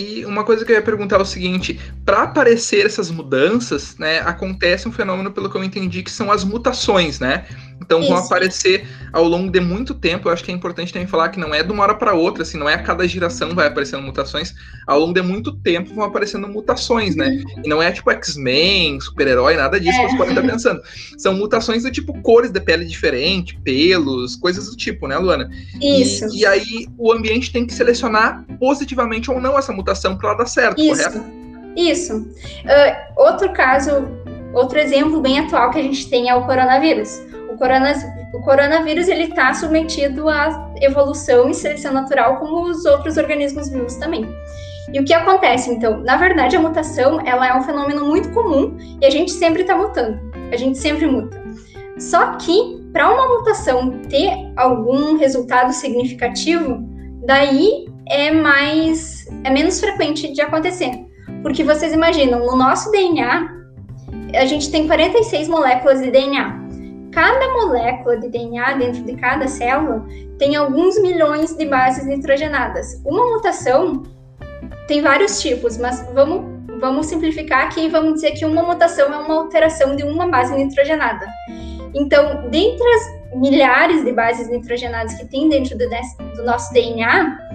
E 0.00 0.24
uma 0.24 0.44
coisa 0.44 0.64
que 0.64 0.72
eu 0.72 0.76
ia 0.76 0.82
perguntar 0.82 1.16
é 1.16 1.22
o 1.22 1.26
seguinte: 1.26 1.78
para 2.06 2.22
aparecer 2.22 2.86
essas 2.86 3.10
mudanças, 3.10 3.98
né, 3.98 4.20
acontece 4.20 4.88
um 4.88 4.92
fenômeno, 4.92 5.30
pelo 5.30 5.50
que 5.50 5.56
eu 5.56 5.62
entendi, 5.62 6.02
que 6.02 6.10
são 6.10 6.32
as 6.32 6.42
mutações, 6.42 7.20
né? 7.20 7.44
Então 7.82 8.00
Isso. 8.00 8.08
vão 8.08 8.18
aparecer 8.18 8.86
ao 9.12 9.24
longo 9.24 9.50
de 9.50 9.58
muito 9.58 9.94
tempo. 9.94 10.28
Eu 10.28 10.32
acho 10.32 10.44
que 10.44 10.50
é 10.50 10.54
importante 10.54 10.92
também 10.92 11.08
falar 11.08 11.28
que 11.30 11.40
não 11.40 11.54
é 11.54 11.62
de 11.62 11.72
uma 11.72 11.82
hora 11.82 11.94
para 11.94 12.14
outra, 12.14 12.42
assim, 12.42 12.56
não 12.56 12.68
é 12.68 12.74
a 12.74 12.82
cada 12.82 13.06
geração 13.06 13.54
vai 13.54 13.66
aparecendo 13.66 14.02
mutações. 14.02 14.54
Ao 14.86 14.98
longo 14.98 15.12
de 15.12 15.22
muito 15.22 15.52
tempo 15.56 15.94
vão 15.94 16.04
aparecendo 16.04 16.46
mutações, 16.48 17.16
né? 17.16 17.28
Uhum. 17.28 17.62
E 17.64 17.68
não 17.68 17.82
é 17.82 17.90
tipo 17.90 18.10
X-Men, 18.10 19.00
super-herói, 19.00 19.56
nada 19.56 19.80
disso 19.80 19.98
é. 19.98 20.04
que 20.04 20.10
você 20.12 20.16
pode 20.16 20.30
estar 20.30 20.42
pensando. 20.42 20.80
São 21.18 21.34
mutações 21.34 21.82
do 21.82 21.90
tipo 21.90 22.12
cores 22.22 22.50
de 22.50 22.60
pele 22.60 22.84
diferente, 22.84 23.58
pelos, 23.64 24.36
coisas 24.36 24.70
do 24.70 24.76
tipo, 24.76 25.08
né, 25.08 25.16
Luana? 25.18 25.50
Isso. 25.80 26.26
E, 26.32 26.40
e 26.40 26.46
aí 26.46 26.86
o 26.96 27.12
ambiente 27.12 27.52
tem 27.52 27.66
que 27.66 27.74
selecionar 27.74 28.44
positivamente 28.58 29.30
ou 29.30 29.40
não 29.40 29.58
essa 29.58 29.72
mutação 29.72 29.89
para 30.18 30.30
ela 30.30 30.38
dar 30.38 30.46
certo, 30.46 30.80
Isso. 30.80 31.02
correto? 31.02 31.24
Isso. 31.76 32.16
Uh, 32.16 33.22
outro 33.22 33.52
caso, 33.52 34.08
outro 34.52 34.78
exemplo 34.78 35.20
bem 35.20 35.40
atual 35.40 35.70
que 35.70 35.78
a 35.78 35.82
gente 35.82 36.08
tem 36.08 36.28
é 36.28 36.34
o 36.34 36.44
coronavírus 36.44 37.20
o 38.32 38.40
coronavírus 38.40 39.08
ele 39.08 39.24
está 39.24 39.52
submetido 39.52 40.28
à 40.28 40.72
evolução 40.80 41.50
e 41.50 41.54
seleção 41.54 41.92
natural 41.92 42.36
como 42.36 42.62
os 42.62 42.84
outros 42.84 43.16
organismos 43.16 43.68
vivos 43.68 43.96
também. 43.96 44.26
E 44.92 44.98
o 44.98 45.04
que 45.04 45.12
acontece 45.12 45.70
então? 45.70 46.00
Na 46.00 46.16
verdade, 46.16 46.56
a 46.56 46.60
mutação 46.60 47.20
ela 47.26 47.46
é 47.46 47.54
um 47.54 47.62
fenômeno 47.62 48.04
muito 48.06 48.30
comum 48.30 48.76
e 49.00 49.04
a 49.04 49.10
gente 49.10 49.30
sempre 49.32 49.62
está 49.62 49.76
mutando. 49.76 50.18
A 50.52 50.56
gente 50.56 50.78
sempre 50.78 51.06
muta. 51.06 51.40
Só 51.98 52.36
que 52.36 52.80
para 52.92 53.12
uma 53.12 53.28
mutação 53.28 54.00
ter 54.08 54.32
algum 54.56 55.16
resultado 55.16 55.72
significativo, 55.72 56.82
daí 57.24 57.86
é 58.10 58.30
mais 58.30 59.26
é 59.44 59.50
menos 59.50 59.80
frequente 59.80 60.32
de 60.32 60.40
acontecer. 60.42 60.90
Porque 61.42 61.64
vocês 61.64 61.92
imaginam, 61.92 62.40
no 62.40 62.56
nosso 62.56 62.90
DNA, 62.90 63.48
a 64.34 64.44
gente 64.44 64.70
tem 64.70 64.86
46 64.86 65.48
moléculas 65.48 66.00
de 66.00 66.10
DNA. 66.10 66.60
Cada 67.12 67.52
molécula 67.54 68.18
de 68.18 68.28
DNA 68.28 68.74
dentro 68.74 69.02
de 69.02 69.14
cada 69.14 69.48
célula 69.48 70.06
tem 70.38 70.54
alguns 70.54 71.00
milhões 71.00 71.56
de 71.56 71.64
bases 71.66 72.06
nitrogenadas. 72.06 73.00
Uma 73.04 73.24
mutação 73.30 74.02
tem 74.86 75.00
vários 75.00 75.40
tipos, 75.40 75.78
mas 75.78 76.06
vamos, 76.12 76.44
vamos 76.80 77.06
simplificar 77.06 77.66
aqui 77.66 77.86
e 77.86 77.88
vamos 77.88 78.14
dizer 78.14 78.32
que 78.32 78.44
uma 78.44 78.62
mutação 78.62 79.12
é 79.12 79.16
uma 79.16 79.34
alteração 79.34 79.96
de 79.96 80.02
uma 80.02 80.28
base 80.28 80.54
nitrogenada. 80.54 81.26
Então, 81.94 82.48
dentre 82.50 82.86
as 82.94 83.20
milhares 83.36 84.04
de 84.04 84.12
bases 84.12 84.48
nitrogenadas 84.48 85.14
que 85.14 85.26
tem 85.26 85.48
dentro 85.48 85.76
do, 85.76 85.88
do 86.36 86.44
nosso 86.44 86.72
DNA, 86.72 87.49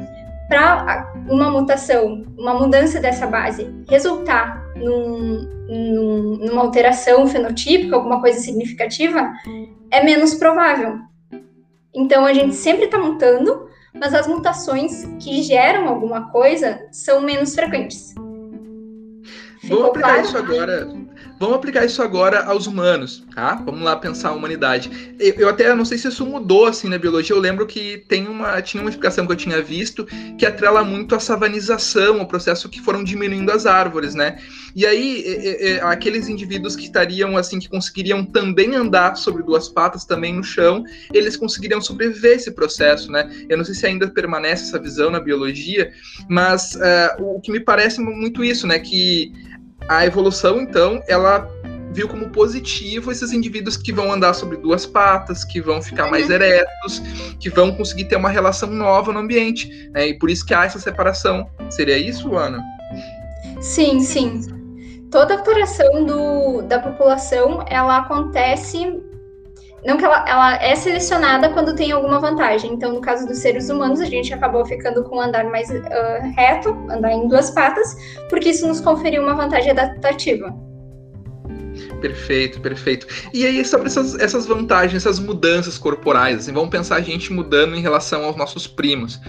para 0.47 1.11
uma 1.27 1.49
mutação, 1.49 2.23
uma 2.37 2.53
mudança 2.53 2.99
dessa 2.99 3.25
base 3.25 3.73
resultar 3.89 4.63
num, 4.75 5.47
num, 5.67 6.37
numa 6.37 6.61
alteração 6.61 7.27
fenotípica, 7.27 7.95
alguma 7.95 8.21
coisa 8.21 8.39
significativa, 8.39 9.31
é 9.91 10.03
menos 10.03 10.35
provável. 10.35 10.99
Então 11.93 12.25
a 12.25 12.33
gente 12.33 12.55
sempre 12.55 12.85
está 12.85 12.97
mutando, 12.97 13.69
mas 13.93 14.13
as 14.13 14.27
mutações 14.27 15.05
que 15.19 15.41
geram 15.41 15.87
alguma 15.87 16.29
coisa 16.29 16.85
são 16.91 17.21
menos 17.21 17.55
frequentes. 17.55 18.13
Ficou 19.61 19.77
Vamos 19.77 19.89
aplicar 19.89 20.07
claro? 20.09 20.21
isso 20.21 20.37
agora 20.37 21.04
Vamos 21.39 21.57
aplicar 21.57 21.85
isso 21.85 22.01
agora 22.01 22.45
aos 22.45 22.65
humanos, 22.65 23.23
tá? 23.33 23.55
Vamos 23.55 23.81
lá 23.81 23.95
pensar 23.95 24.29
a 24.29 24.33
humanidade. 24.33 25.15
Eu, 25.19 25.33
eu, 25.35 25.49
até 25.49 25.73
não 25.75 25.83
sei 25.83 25.97
se 25.97 26.07
isso 26.07 26.25
mudou 26.25 26.65
assim 26.65 26.87
na 26.87 26.97
biologia. 26.97 27.35
Eu 27.35 27.39
lembro 27.39 27.65
que 27.65 28.03
tem 28.07 28.27
uma 28.27 28.61
tinha 28.61 28.81
uma 28.81 28.89
explicação 28.89 29.25
que 29.25 29.31
eu 29.33 29.35
tinha 29.35 29.61
visto 29.61 30.05
que 30.37 30.45
atrela 30.45 30.83
muito 30.83 31.13
a 31.13 31.19
savanização, 31.19 32.21
o 32.21 32.27
processo 32.27 32.69
que 32.69 32.81
foram 32.81 33.03
diminuindo 33.03 33.51
as 33.51 33.65
árvores, 33.65 34.15
né? 34.15 34.37
E 34.75 34.85
aí 34.85 35.23
é, 35.25 35.71
é, 35.71 35.81
aqueles 35.83 36.29
indivíduos 36.29 36.75
que 36.75 36.83
estariam 36.83 37.35
assim 37.37 37.59
que 37.59 37.69
conseguiriam 37.69 38.23
também 38.25 38.75
andar 38.75 39.15
sobre 39.15 39.43
duas 39.43 39.67
patas 39.67 40.05
também 40.05 40.33
no 40.33 40.43
chão, 40.43 40.83
eles 41.13 41.35
conseguiriam 41.35 41.81
sobreviver 41.81 42.33
esse 42.33 42.51
processo, 42.51 43.11
né? 43.11 43.29
Eu 43.49 43.57
não 43.57 43.65
sei 43.65 43.75
se 43.75 43.85
ainda 43.85 44.07
permanece 44.07 44.63
essa 44.63 44.79
visão 44.79 45.09
na 45.09 45.19
biologia, 45.19 45.91
mas 46.29 46.75
uh, 46.75 47.23
o 47.23 47.41
que 47.41 47.51
me 47.51 47.59
parece 47.59 47.99
muito 47.99 48.43
isso, 48.43 48.65
né? 48.65 48.79
Que 48.79 49.31
a 49.87 50.05
evolução, 50.05 50.61
então, 50.61 51.01
ela 51.07 51.49
viu 51.91 52.09
como 52.09 52.29
positivo 52.29 53.09
esses 53.11 53.31
indivíduos 53.31 53.77
que 53.77 53.91
vão 53.93 54.11
andar 54.11 54.33
sobre 54.33 54.57
duas 54.57 54.85
patas, 54.85 55.45
que 55.45 55.61
vão 55.61 55.81
ficar 55.81 56.11
mais 56.11 56.29
eretos, 56.29 57.01
que 57.39 57.49
vão 57.49 57.73
conseguir 57.73 58.05
ter 58.05 58.17
uma 58.17 58.29
relação 58.29 58.69
nova 58.69 59.13
no 59.13 59.19
ambiente. 59.19 59.89
Né? 59.91 60.09
E 60.09 60.19
por 60.19 60.29
isso 60.29 60.45
que 60.45 60.53
há 60.53 60.65
essa 60.65 60.77
separação. 60.77 61.49
Seria 61.69 61.97
isso, 61.97 62.35
Ana? 62.35 62.61
Sim, 63.61 64.01
sim. 64.01 64.41
Toda 65.09 65.35
alteração 65.35 66.05
do, 66.05 66.61
da 66.63 66.79
população, 66.79 67.63
ela 67.69 67.97
acontece 67.97 69.01
não 69.85 69.97
que 69.97 70.03
ela, 70.03 70.25
ela 70.27 70.55
é 70.55 70.75
selecionada 70.75 71.49
quando 71.49 71.75
tem 71.75 71.91
alguma 71.91 72.19
vantagem. 72.19 72.73
Então, 72.73 72.93
no 72.93 73.01
caso 73.01 73.27
dos 73.27 73.37
seres 73.37 73.69
humanos, 73.69 74.01
a 74.01 74.05
gente 74.05 74.33
acabou 74.33 74.65
ficando 74.65 75.03
com 75.03 75.17
um 75.17 75.21
andar 75.21 75.45
mais 75.45 75.69
uh, 75.69 76.33
reto, 76.35 76.69
andar 76.89 77.11
em 77.11 77.27
duas 77.27 77.51
patas, 77.51 77.95
porque 78.29 78.49
isso 78.49 78.67
nos 78.67 78.81
conferiu 78.81 79.21
uma 79.21 79.35
vantagem 79.35 79.71
adaptativa. 79.71 80.53
Perfeito, 82.01 82.59
perfeito. 82.61 83.07
E 83.33 83.45
aí, 83.45 83.63
sobre 83.63 83.87
essas, 83.87 84.17
essas 84.19 84.45
vantagens, 84.45 85.05
essas 85.05 85.19
mudanças 85.19 85.77
corporais, 85.77 86.39
assim, 86.39 86.53
vamos 86.53 86.69
pensar 86.69 86.95
a 86.95 87.01
gente 87.01 87.31
mudando 87.31 87.75
em 87.75 87.81
relação 87.81 88.25
aos 88.25 88.35
nossos 88.35 88.65
primos. 88.65 89.19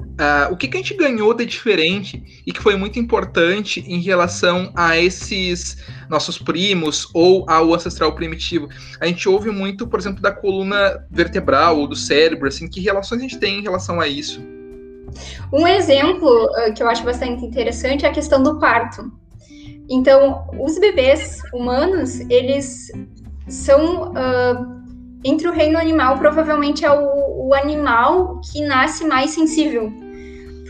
Uh, 0.00 0.52
o 0.52 0.56
que, 0.56 0.68
que, 0.68 0.76
a 0.76 0.80
gente 0.80 0.94
ganhou 0.94 1.32
de 1.32 1.46
diferente 1.46 2.42
e 2.46 2.52
que 2.52 2.60
foi 2.60 2.76
muito 2.76 2.98
importante 2.98 3.84
em 3.86 4.00
relação 4.00 4.70
a 4.74 4.98
esses 4.98 5.78
nossos 6.08 6.38
primos 6.38 7.08
ou 7.14 7.44
ao 7.48 7.72
ancestral 7.72 8.14
primitivo? 8.14 8.68
A 9.00 9.06
gente 9.06 9.28
ouve 9.28 9.50
muito, 9.50 9.86
por 9.86 9.98
exemplo, 9.98 10.20
da 10.20 10.30
coluna 10.32 11.06
vertebral 11.10 11.78
ou 11.78 11.86
do 11.86 11.96
cérebro, 11.96 12.48
assim, 12.48 12.68
que 12.68 12.80
relações 12.80 13.20
a 13.20 13.22
gente 13.22 13.38
tem 13.38 13.60
em 13.60 13.62
relação 13.62 14.00
a 14.00 14.06
isso? 14.06 14.42
Um 15.52 15.66
exemplo 15.66 16.28
uh, 16.46 16.74
que 16.74 16.82
eu 16.82 16.88
acho 16.88 17.02
bastante 17.02 17.44
interessante 17.44 18.04
é 18.04 18.08
a 18.08 18.12
questão 18.12 18.42
do 18.42 18.58
parto. 18.58 19.10
Então, 19.88 20.46
os 20.58 20.78
bebês 20.78 21.40
humanos, 21.52 22.20
eles 22.30 22.92
são 23.48 24.12
uh, 24.12 24.80
entre 25.24 25.48
o 25.48 25.52
reino 25.52 25.78
animal, 25.78 26.18
provavelmente 26.18 26.84
é 26.84 26.90
o, 26.90 27.29
o 27.50 27.54
animal 27.54 28.40
que 28.40 28.64
nasce 28.64 29.04
mais 29.04 29.30
sensível 29.30 29.92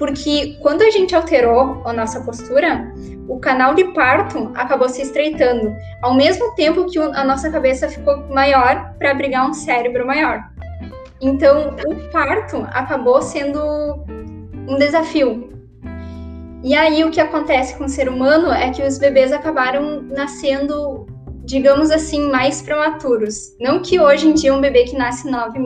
porque 0.01 0.57
quando 0.63 0.81
a 0.81 0.91
gente 0.91 1.15
alterou 1.15 1.83
a 1.85 1.93
nossa 1.93 2.23
postura, 2.23 2.91
o 3.29 3.39
canal 3.39 3.75
de 3.75 3.85
parto 3.93 4.51
acabou 4.55 4.89
se 4.89 5.03
estreitando, 5.03 5.77
ao 6.01 6.15
mesmo 6.15 6.55
tempo 6.55 6.87
que 6.87 6.99
a 6.99 7.23
nossa 7.23 7.51
cabeça 7.51 7.87
ficou 7.87 8.27
maior 8.31 8.95
para 8.99 9.11
abrigar 9.11 9.47
um 9.47 9.53
cérebro 9.53 10.07
maior. 10.07 10.43
Então, 11.21 11.77
o 11.87 12.11
parto 12.11 12.67
acabou 12.71 13.21
sendo 13.21 13.61
um 14.67 14.77
desafio. 14.79 15.53
E 16.65 16.75
aí, 16.75 17.05
o 17.05 17.11
que 17.11 17.21
acontece 17.21 17.77
com 17.77 17.85
o 17.85 17.89
ser 17.89 18.09
humano 18.09 18.51
é 18.51 18.71
que 18.71 18.83
os 18.83 18.97
bebês 18.97 19.33
acabaram 19.33 20.01
nascendo, 20.01 21.07
digamos 21.45 21.91
assim, 21.91 22.31
mais 22.31 22.63
prematuros. 22.63 23.55
Não 23.61 23.83
que 23.83 24.01
hoje 24.01 24.29
em 24.29 24.33
dia 24.33 24.55
um 24.55 24.63
bebê 24.63 24.85
que 24.85 24.97
nasce 24.97 25.31
nove 25.31 25.59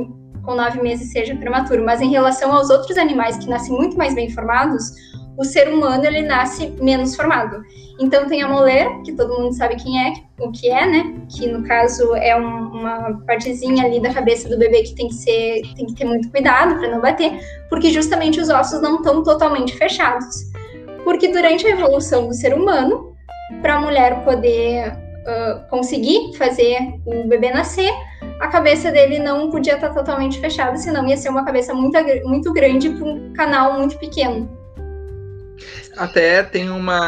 com 0.45 0.55
nove 0.55 0.81
meses 0.81 1.11
seja 1.11 1.35
prematuro, 1.37 1.85
mas 1.85 2.01
em 2.01 2.11
relação 2.11 2.53
aos 2.53 2.71
outros 2.71 2.97
animais 2.99 3.37
que 3.37 3.49
nascem 3.49 3.75
muito 3.75 3.97
mais 3.97 4.15
bem 4.15 4.31
formados, 4.31 4.93
o 5.37 5.45
ser 5.45 5.69
humano 5.69 6.05
ele 6.05 6.23
nasce 6.23 6.69
menos 6.81 7.17
formado. 7.17 7.63
Então 8.01 8.27
tem 8.27 8.43
a 8.43 8.49
moleira, 8.49 8.91
que 9.05 9.13
todo 9.13 9.41
mundo 9.41 9.55
sabe 9.55 9.77
quem 9.77 10.01
é, 10.01 10.13
o 10.41 10.51
que 10.51 10.69
é, 10.69 10.87
né? 10.87 11.15
Que 11.29 11.47
no 11.47 11.63
caso 11.65 12.15
é 12.17 12.37
um, 12.37 12.69
uma 12.69 13.23
partezinha 13.27 13.85
ali 13.85 14.01
da 14.01 14.13
cabeça 14.13 14.49
do 14.49 14.59
bebê 14.59 14.83
que 14.83 14.95
tem 14.95 15.09
que 15.09 15.15
ser, 15.15 15.63
tem 15.77 15.87
que 15.87 15.95
ter 15.95 16.05
muito 16.05 16.31
cuidado 16.31 16.79
para 16.79 16.91
não 16.91 17.01
bater, 17.01 17.39
porque 17.69 17.91
justamente 17.91 18.41
os 18.41 18.49
ossos 18.49 18.81
não 18.81 18.97
estão 18.97 19.23
totalmente 19.23 19.77
fechados. 19.77 20.53
Porque 21.05 21.29
durante 21.29 21.67
a 21.67 21.71
evolução 21.71 22.27
do 22.27 22.35
ser 22.35 22.55
humano, 22.55 23.15
para 23.61 23.77
a 23.77 23.81
mulher 23.81 24.25
poder 24.25 25.04
uh, 25.27 25.69
conseguir 25.69 26.35
fazer 26.37 26.79
o 27.05 27.27
bebê 27.27 27.51
nascer, 27.51 27.93
a 28.41 28.49
cabeça 28.49 28.91
dele 28.91 29.19
não 29.19 29.51
podia 29.51 29.75
estar 29.75 29.91
totalmente 29.91 30.41
fechada, 30.41 30.77
senão 30.77 31.07
ia 31.07 31.17
ser 31.17 31.29
uma 31.29 31.45
cabeça 31.45 31.75
muito, 31.75 31.99
muito 32.25 32.53
grande 32.53 32.91
para 32.91 33.05
um 33.05 33.33
canal 33.33 33.79
muito 33.79 33.99
pequeno. 33.99 34.49
Até 35.97 36.43
tem 36.43 36.71
uma. 36.71 36.99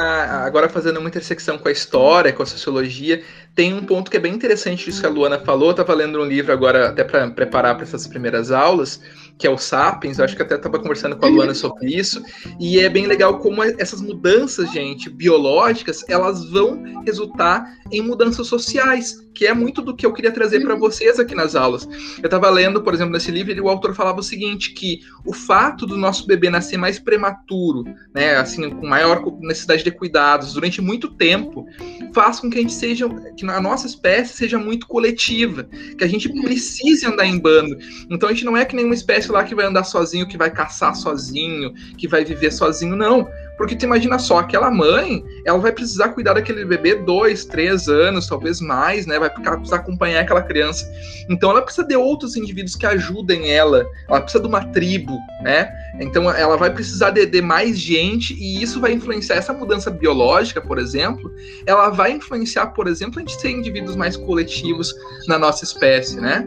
Agora 0.45 0.69
fazendo 0.69 0.99
uma 0.99 1.09
intersecção 1.09 1.59
com 1.59 1.69
a 1.69 1.73
história, 1.73 2.33
com 2.33 2.43
a 2.43 2.47
sociologia, 2.47 3.23
tem 3.55 3.73
um 3.73 3.83
ponto 3.85 4.11
que 4.11 4.17
é 4.17 4.21
bem 4.21 4.35
interessante 4.35 4.85
disso 4.85 5.01
que 5.01 5.07
a 5.07 5.11
Luana 5.11 5.39
falou. 5.39 5.69
Eu 5.69 5.71
estava 5.73 5.95
lendo 5.95 6.21
um 6.21 6.25
livro 6.25 6.53
agora, 6.53 6.91
até 6.91 7.03
para 7.03 7.29
preparar 7.31 7.75
para 7.75 7.85
essas 7.85 8.07
primeiras 8.07 8.51
aulas, 8.51 9.01
que 9.39 9.47
é 9.47 9.51
o 9.51 9.59
Sapiens, 9.59 10.19
eu 10.19 10.25
acho 10.25 10.37
que 10.37 10.43
até 10.43 10.55
estava 10.57 10.79
conversando 10.79 11.17
com 11.17 11.27
a 11.27 11.29
Luana 11.29 11.55
sobre 11.55 11.95
isso, 11.95 12.23
e 12.59 12.79
é 12.79 12.89
bem 12.89 13.07
legal 13.07 13.39
como 13.39 13.63
essas 13.63 14.01
mudanças, 14.01 14.71
gente, 14.73 15.11
biológicas, 15.11 16.05
elas 16.09 16.45
vão 16.51 17.03
resultar 17.05 17.67
em 17.93 18.01
mudanças 18.01 18.47
sociais, 18.47 19.27
que 19.35 19.47
é 19.47 19.53
muito 19.53 19.83
do 19.83 19.95
que 19.95 20.07
eu 20.07 20.13
queria 20.13 20.33
trazer 20.33 20.61
para 20.61 20.75
vocês 20.75 21.21
aqui 21.21 21.35
nas 21.35 21.55
aulas. 21.55 21.87
Eu 22.23 22.25
estava 22.25 22.49
lendo, 22.49 22.83
por 22.83 22.95
exemplo, 22.95 23.13
nesse 23.13 23.31
livro, 23.31 23.53
e 23.53 23.61
o 23.61 23.69
autor 23.69 23.95
falava 23.95 24.21
o 24.21 24.23
seguinte, 24.23 24.73
que 24.73 25.01
o 25.25 25.33
fato 25.35 25.87
do 25.87 25.97
nosso 25.97 26.27
bebê 26.27 26.49
nascer 26.49 26.79
mais 26.79 26.99
prematuro, 26.99 27.85
né, 28.15 28.37
assim, 28.37 28.71
com 28.81 28.87
maior 28.87 29.23
necessidade 29.41 29.83
de 29.83 29.91
cuidados 29.91 30.53
durante 30.55 30.81
muito 30.81 31.09
tempo, 31.09 31.67
faz 32.15 32.41
com 32.41 32.51
que 32.51 32.59
a 32.59 32.61
gente 32.61 32.73
seja, 32.73 33.09
que 33.37 33.45
a 33.47 33.61
nossa 33.61 33.87
espécie 33.87 34.35
seja 34.35 34.59
muito 34.59 34.87
coletiva, 34.87 35.69
que 35.99 36.05
a 36.05 36.09
gente 36.09 36.29
precise 36.43 37.07
andar 37.07 37.27
em 37.27 37.39
bando. 37.39 37.77
Então 38.11 38.29
a 38.29 38.33
gente 38.33 38.45
não 38.45 38.57
é 38.57 38.65
que 38.65 38.77
nenhuma 38.77 38.95
espécie 38.95 39.31
lá 39.31 39.45
que 39.45 39.55
vai 39.55 39.67
andar 39.67 39.85
sozinho, 39.85 40.29
que 40.29 40.39
vai 40.39 40.51
caçar 40.51 40.95
sozinho, 40.95 41.73
que 41.97 42.09
vai 42.09 42.25
viver 42.25 42.53
sozinho, 42.53 42.97
não. 42.97 43.29
Porque 43.57 43.75
tu 43.75 43.85
imagina 43.85 44.19
só, 44.19 44.39
aquela 44.39 44.71
mãe, 44.71 45.25
ela 45.45 45.59
vai 45.59 45.73
precisar 45.73 46.11
cuidar 46.11 46.35
daquele 46.35 46.65
bebê 46.65 46.95
dois, 46.95 47.45
três 47.45 47.89
anos, 47.89 48.27
talvez 48.27 48.61
mais, 48.61 49.07
né? 49.07 49.19
Vai 49.19 49.31
precisar 49.31 49.77
acompanhar 49.77 50.21
aquela 50.21 50.43
criança. 50.43 50.87
Então 51.29 51.51
ela 51.51 51.63
precisa 51.63 51.87
de 51.87 51.97
outros 51.97 52.37
indivíduos 52.37 52.77
que 52.77 52.87
ajudem 52.87 53.51
ela. 53.51 53.87
Ela 54.09 54.21
precisa 54.21 54.43
de 54.43 54.49
uma 54.49 54.65
tribo, 54.67 55.19
né? 55.43 55.71
Então 55.99 56.31
ela 56.31 56.57
vai 56.57 56.71
precisar 56.71 57.11
de, 57.11 57.25
de 57.25 57.41
mais 57.41 57.79
gente 57.79 58.35
e 58.35 58.63
isso 58.63 58.81
vai 58.81 58.93
influenciar 58.93 59.37
essa 59.37 59.53
mudança 59.53 59.91
biológica, 59.91 60.61
por 60.61 60.79
exemplo. 60.79 61.33
Ela 61.67 61.89
vai 61.89 62.13
influenciar, 62.13 62.67
por 62.69 62.87
exemplo, 62.87 63.19
a 63.19 63.21
gente 63.21 63.41
ser 63.41 63.51
indivíduos 63.51 63.97
mais 63.97 64.17
coletivos 64.17 64.95
na 65.27 65.39
nossa 65.39 65.65
espécie, 65.65 66.21
né? 66.21 66.47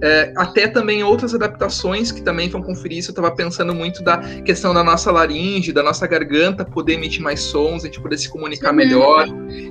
É, 0.00 0.32
até 0.36 0.68
também 0.68 1.02
outras 1.02 1.34
adaptações 1.34 2.12
que 2.12 2.22
também 2.22 2.48
vão 2.48 2.62
conferir 2.62 2.98
isso. 2.98 3.10
Eu 3.10 3.12
estava 3.12 3.30
pensando 3.30 3.74
muito 3.74 4.02
da 4.02 4.18
questão 4.42 4.72
da 4.72 4.84
nossa 4.84 5.10
laringe, 5.10 5.72
da 5.72 5.82
nossa 5.82 6.06
garganta 6.06 6.64
poder 6.64 6.94
emitir 6.94 7.22
mais 7.22 7.40
sons, 7.40 7.82
a 7.82 7.86
gente 7.86 8.00
poder 8.00 8.16
se 8.16 8.28
comunicar 8.28 8.72
melhor. 8.72 9.26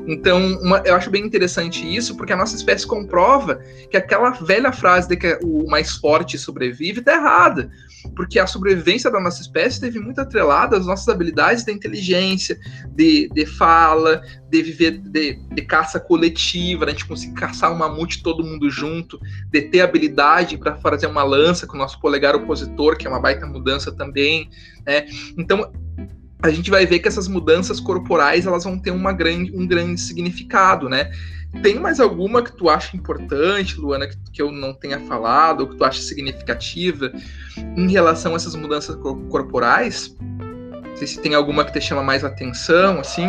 Então, 0.07 0.59
uma, 0.61 0.81
eu 0.85 0.95
acho 0.95 1.09
bem 1.09 1.25
interessante 1.25 1.83
isso, 1.95 2.15
porque 2.17 2.33
a 2.33 2.37
nossa 2.37 2.55
espécie 2.55 2.85
comprova 2.85 3.61
que 3.89 3.97
aquela 3.97 4.31
velha 4.31 4.71
frase 4.71 5.07
de 5.07 5.15
que 5.15 5.39
o 5.43 5.65
mais 5.67 5.91
forte 5.91 6.37
sobrevive 6.37 6.99
está 6.99 7.13
errada 7.13 7.69
porque 8.15 8.39
a 8.39 8.47
sobrevivência 8.47 9.11
da 9.11 9.19
nossa 9.19 9.41
espécie 9.41 9.81
teve 9.81 9.99
muito 9.99 10.19
atrelada 10.19 10.77
às 10.77 10.85
nossas 10.85 11.07
habilidades 11.07 11.63
de 11.63 11.71
inteligência, 11.71 12.57
de, 12.89 13.29
de 13.33 13.45
fala, 13.45 14.21
de 14.49 14.61
viver 14.61 14.99
de, 14.99 15.33
de 15.33 15.61
caça 15.63 15.99
coletiva, 15.99 16.85
né? 16.85 16.91
a 16.91 16.93
gente 16.93 17.05
conseguir 17.05 17.33
caçar 17.33 17.71
um 17.71 17.77
mamute 17.77 18.23
todo 18.23 18.43
mundo 18.43 18.69
junto, 18.69 19.19
de 19.51 19.61
ter 19.61 19.81
habilidade 19.81 20.57
para 20.57 20.75
fazer 20.75 21.07
uma 21.07 21.23
lança 21.23 21.67
com 21.67 21.75
o 21.75 21.79
nosso 21.79 21.99
polegar 21.99 22.35
opositor, 22.35 22.97
que 22.97 23.05
é 23.05 23.09
uma 23.09 23.19
baita 23.19 23.45
mudança 23.45 23.91
também, 23.91 24.49
né? 24.85 25.05
Então, 25.37 25.71
a 26.41 26.49
gente 26.49 26.69
vai 26.69 26.85
ver 26.85 26.99
que 26.99 27.07
essas 27.07 27.27
mudanças 27.27 27.79
corporais 27.79 28.45
elas 28.45 28.63
vão 28.63 28.77
ter 28.77 28.91
uma 28.91 29.11
grande, 29.11 29.51
um 29.55 29.65
grande 29.65 29.99
significado, 29.99 30.87
né? 30.87 31.11
Tem 31.61 31.79
mais 31.79 31.99
alguma 31.99 32.43
que 32.43 32.51
tu 32.51 32.69
acha 32.69 32.95
importante, 32.95 33.79
Luana, 33.79 34.07
que, 34.07 34.17
que 34.31 34.41
eu 34.41 34.51
não 34.51 34.73
tenha 34.73 34.99
falado, 35.01 35.61
ou 35.61 35.67
que 35.67 35.75
tu 35.75 35.83
acha 35.83 36.01
significativa 36.01 37.11
em 37.75 37.89
relação 37.89 38.33
a 38.33 38.35
essas 38.35 38.53
mudanças 38.53 38.95
corporais? 39.29 40.15
Não 40.19 40.95
sei 40.95 41.07
se 41.07 41.21
tem 41.21 41.33
alguma 41.33 41.65
que 41.65 41.71
te 41.71 41.81
chama 41.81 42.03
mais 42.03 42.23
atenção, 42.23 42.99
assim. 42.99 43.27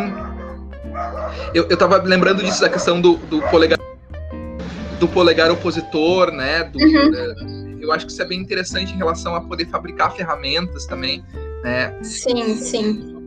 Eu, 1.53 1.67
eu 1.69 1.77
tava 1.77 1.97
lembrando 1.97 2.43
disso, 2.43 2.61
da 2.61 2.69
questão 2.69 2.99
do, 3.01 3.17
do 3.17 3.41
polegar 3.43 3.77
do 4.99 5.07
polegar 5.07 5.49
opositor, 5.49 6.31
né? 6.31 6.65
Do, 6.65 6.77
uhum. 6.77 7.15
É, 7.15 7.83
eu 7.83 7.91
acho 7.91 8.05
que 8.05 8.11
isso 8.11 8.21
é 8.21 8.25
bem 8.25 8.39
interessante 8.39 8.93
em 8.93 8.97
relação 8.97 9.33
a 9.33 9.41
poder 9.41 9.65
fabricar 9.67 10.13
ferramentas 10.13 10.85
também, 10.85 11.23
né? 11.63 11.97
Sim, 12.03 12.55
sim. 12.55 13.18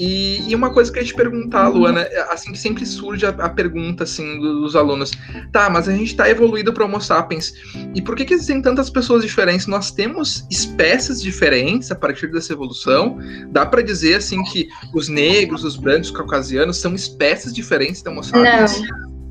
E, 0.00 0.50
e, 0.50 0.54
uma 0.54 0.72
coisa 0.72 0.90
que 0.90 0.98
eu 0.98 1.02
ia 1.02 1.08
te 1.08 1.14
perguntar. 1.14 1.68
Luana, 1.68 2.00
é, 2.00 2.22
assim 2.32 2.52
que 2.52 2.58
sempre 2.58 2.86
surge 2.86 3.26
a, 3.26 3.28
a 3.28 3.50
pergunta 3.50 4.04
assim 4.04 4.40
dos 4.40 4.74
alunos, 4.74 5.10
tá, 5.52 5.68
mas 5.68 5.88
a 5.88 5.92
gente 5.92 6.06
está 6.06 6.26
evoluído 6.30 6.72
para 6.72 6.86
Homo 6.86 6.98
sapiens, 7.02 7.52
e 7.94 8.00
por 8.00 8.16
que, 8.16 8.24
que 8.24 8.32
existem 8.32 8.62
tantas 8.62 8.88
pessoas 8.88 9.22
diferentes? 9.22 9.66
Nós 9.66 9.90
temos 9.90 10.46
espécies 10.50 11.20
diferentes 11.20 11.90
a 11.90 11.94
partir 11.94 12.28
dessa 12.28 12.54
evolução? 12.54 13.18
Dá 13.50 13.66
para 13.66 13.82
dizer 13.82 14.14
assim 14.14 14.42
que 14.44 14.68
os 14.94 15.10
negros, 15.10 15.64
os 15.64 15.76
brancos, 15.76 16.08
os 16.08 16.16
caucasianos 16.16 16.78
são 16.78 16.94
espécies 16.94 17.52
diferentes 17.52 18.00
da 18.00 18.10
Homo 18.10 18.24
sapiens? 18.24 18.80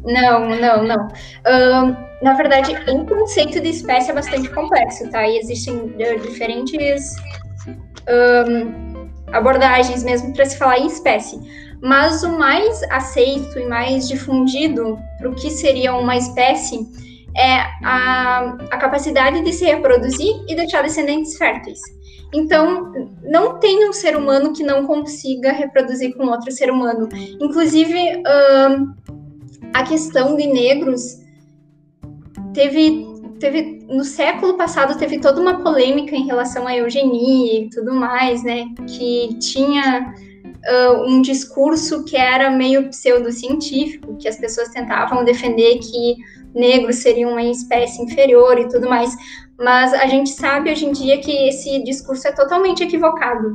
Não, 0.05 0.47
não, 0.47 0.55
não, 0.55 0.84
não. 0.84 1.08
Uh, 1.08 1.97
na 2.21 2.34
verdade, 2.36 2.73
o 2.91 3.05
conceito 3.08 3.60
de 3.60 3.69
espécie 3.69 4.12
é 4.12 4.13
bastante 4.13 4.47
complexo, 4.49 5.10
tá? 5.10 5.27
E 5.27 5.39
existem 5.39 5.75
uh, 5.75 6.19
diferentes 6.21 7.15
um, 8.08 8.88
abordagens 9.32 10.04
mesmo 10.04 10.34
para 10.34 10.46
se 10.46 10.58
falar 10.58 10.80
em 10.80 10.88
espécie. 10.88 11.39
Mas 11.82 12.24
o 12.24 12.38
mais 12.38 12.84
aceito 12.92 13.58
e 13.58 13.65
mais 13.65 14.08
difundido 14.08 14.98
para 15.18 15.30
o 15.30 15.36
que 15.36 15.50
seria 15.50 15.96
uma 15.96 16.18
espécie 16.18 16.86
é 17.36 17.60
a, 17.84 18.58
a 18.72 18.78
capacidade 18.78 19.42
de 19.42 19.54
se 19.54 19.65
reproduzir 19.65 20.44
e 20.48 20.56
deixar 20.56 20.82
descendentes 20.82 21.38
férteis. 21.38 21.80
Então, 22.34 22.92
não 23.24 23.60
tem 23.60 23.88
um 23.88 23.94
ser 23.94 24.15
humano 24.15 24.54
que 24.54 24.63
não 24.63 24.86
consiga 24.86 25.52
reproduzir 25.52 26.15
com 26.15 26.28
outro 26.28 26.52
ser 26.52 26.70
humano. 26.70 27.10
Inclusive, 27.39 28.18
uh, 28.18 28.94
a 29.74 29.84
questão 29.84 30.36
de 30.36 30.46
negros 30.48 31.20
teve 32.54 33.09
teve 33.39 33.86
no 33.88 34.04
século 34.04 34.56
passado 34.56 34.97
teve 34.97 35.19
toda 35.19 35.41
uma 35.41 35.63
polêmica 35.63 36.15
em 36.15 36.25
relação 36.25 36.67
à 36.67 36.75
eugenia 36.75 37.62
e 37.62 37.69
tudo 37.69 37.93
mais, 37.93 38.43
né? 38.43 38.65
Que 38.88 39.36
tinha 39.39 40.13
uh, 40.67 41.10
um 41.10 41.21
discurso 41.21 42.04
que 42.04 42.15
era 42.15 42.49
meio 42.52 42.89
pseudocientífico, 42.89 44.17
que 44.17 44.28
as 44.28 44.38
pessoas 44.38 44.69
tentavam 44.69 45.23
defender 45.23 45.80
que 45.80 46.17
negros 46.54 46.97
seriam 46.97 47.32
uma 47.32 47.43
espécie 47.43 48.02
inferior 48.02 48.60
e 48.60 48.67
tudo 48.67 48.89
mais. 48.89 49.15
Mas 49.58 49.93
a 49.93 50.06
gente 50.08 50.30
sabe 50.30 50.71
hoje 50.71 50.86
em 50.86 50.91
dia 50.91 51.19
que 51.19 51.32
esse 51.49 51.84
discurso 51.84 52.28
é 52.28 52.32
totalmente 52.32 52.84
equivocado. 52.84 53.52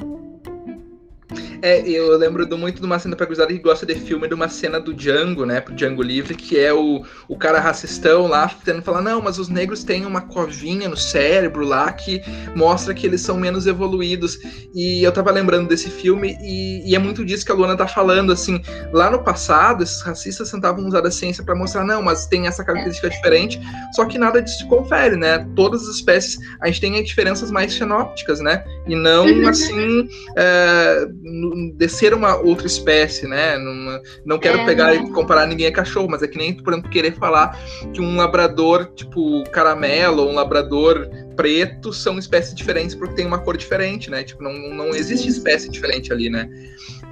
É, 1.62 1.88
eu 1.88 2.16
lembro 2.16 2.46
do, 2.46 2.56
muito 2.56 2.80
de 2.80 2.86
uma 2.86 2.98
cena 2.98 3.16
pra 3.16 3.26
cruzada 3.26 3.52
que 3.52 3.58
gosta 3.58 3.86
de 3.86 3.94
filme, 3.94 4.28
de 4.28 4.34
uma 4.34 4.48
cena 4.48 4.80
do 4.80 4.92
Django, 4.92 5.44
né? 5.44 5.60
Pro 5.60 5.74
Django 5.74 6.02
Livre, 6.02 6.34
que 6.34 6.58
é 6.58 6.72
o, 6.72 7.04
o 7.28 7.36
cara 7.36 7.60
racistão 7.60 8.26
lá, 8.26 8.48
tentando 8.48 8.82
falar, 8.82 9.02
não, 9.02 9.20
mas 9.20 9.38
os 9.38 9.48
negros 9.48 9.84
têm 9.84 10.06
uma 10.06 10.22
covinha 10.22 10.88
no 10.88 10.96
cérebro 10.96 11.64
lá 11.64 11.92
que 11.92 12.22
mostra 12.54 12.94
que 12.94 13.06
eles 13.06 13.20
são 13.20 13.36
menos 13.36 13.66
evoluídos. 13.66 14.38
E 14.74 15.02
eu 15.02 15.12
tava 15.12 15.30
lembrando 15.30 15.68
desse 15.68 15.90
filme, 15.90 16.36
e, 16.40 16.90
e 16.90 16.94
é 16.94 16.98
muito 16.98 17.24
disso 17.24 17.44
que 17.44 17.52
a 17.52 17.54
Luana 17.54 17.76
tá 17.76 17.86
falando, 17.86 18.32
assim, 18.32 18.60
lá 18.92 19.10
no 19.10 19.22
passado, 19.22 19.82
esses 19.82 20.02
racistas 20.02 20.50
tentavam 20.50 20.86
usar 20.86 21.06
a 21.06 21.10
ciência 21.10 21.44
para 21.44 21.54
mostrar, 21.54 21.84
não, 21.84 22.02
mas 22.02 22.26
tem 22.26 22.46
essa 22.46 22.64
característica 22.64 23.08
diferente, 23.10 23.60
só 23.94 24.04
que 24.04 24.18
nada 24.18 24.40
disso 24.40 24.66
confere, 24.68 25.16
né? 25.16 25.46
Todas 25.54 25.82
as 25.82 25.96
espécies, 25.96 26.38
a 26.60 26.66
gente 26.66 26.80
tem 26.80 27.02
diferenças 27.02 27.50
mais 27.50 27.76
fenópticas, 27.76 28.40
né? 28.40 28.64
E 28.86 28.94
não, 28.94 29.26
uhum. 29.26 29.48
assim, 29.48 30.08
é, 30.36 31.06
de 31.06 31.53
ser 31.88 32.14
uma 32.14 32.36
outra 32.36 32.66
espécie, 32.66 33.26
né? 33.26 33.56
Numa, 33.58 34.00
não 34.24 34.38
quero 34.38 34.58
é, 34.58 34.64
pegar 34.64 34.94
e 34.94 35.10
comparar 35.10 35.46
ninguém 35.46 35.66
a 35.66 35.72
cachorro, 35.72 36.08
mas 36.10 36.22
é 36.22 36.28
que 36.28 36.38
nem, 36.38 36.54
por 36.54 36.72
exemplo, 36.72 36.90
querer 36.90 37.14
falar 37.16 37.58
que 37.92 38.00
um 38.00 38.16
labrador 38.16 38.86
tipo 38.94 39.44
caramelo 39.50 40.22
ou 40.22 40.30
um 40.30 40.34
labrador 40.34 41.08
preto 41.36 41.92
são 41.92 42.18
espécies 42.18 42.54
diferentes 42.54 42.94
porque 42.94 43.14
tem 43.14 43.26
uma 43.26 43.38
cor 43.38 43.56
diferente, 43.56 44.10
né? 44.10 44.22
Tipo, 44.22 44.42
não, 44.42 44.52
não 44.52 44.88
existe 44.90 45.28
espécie 45.28 45.68
diferente 45.68 46.12
ali, 46.12 46.30
né? 46.30 46.48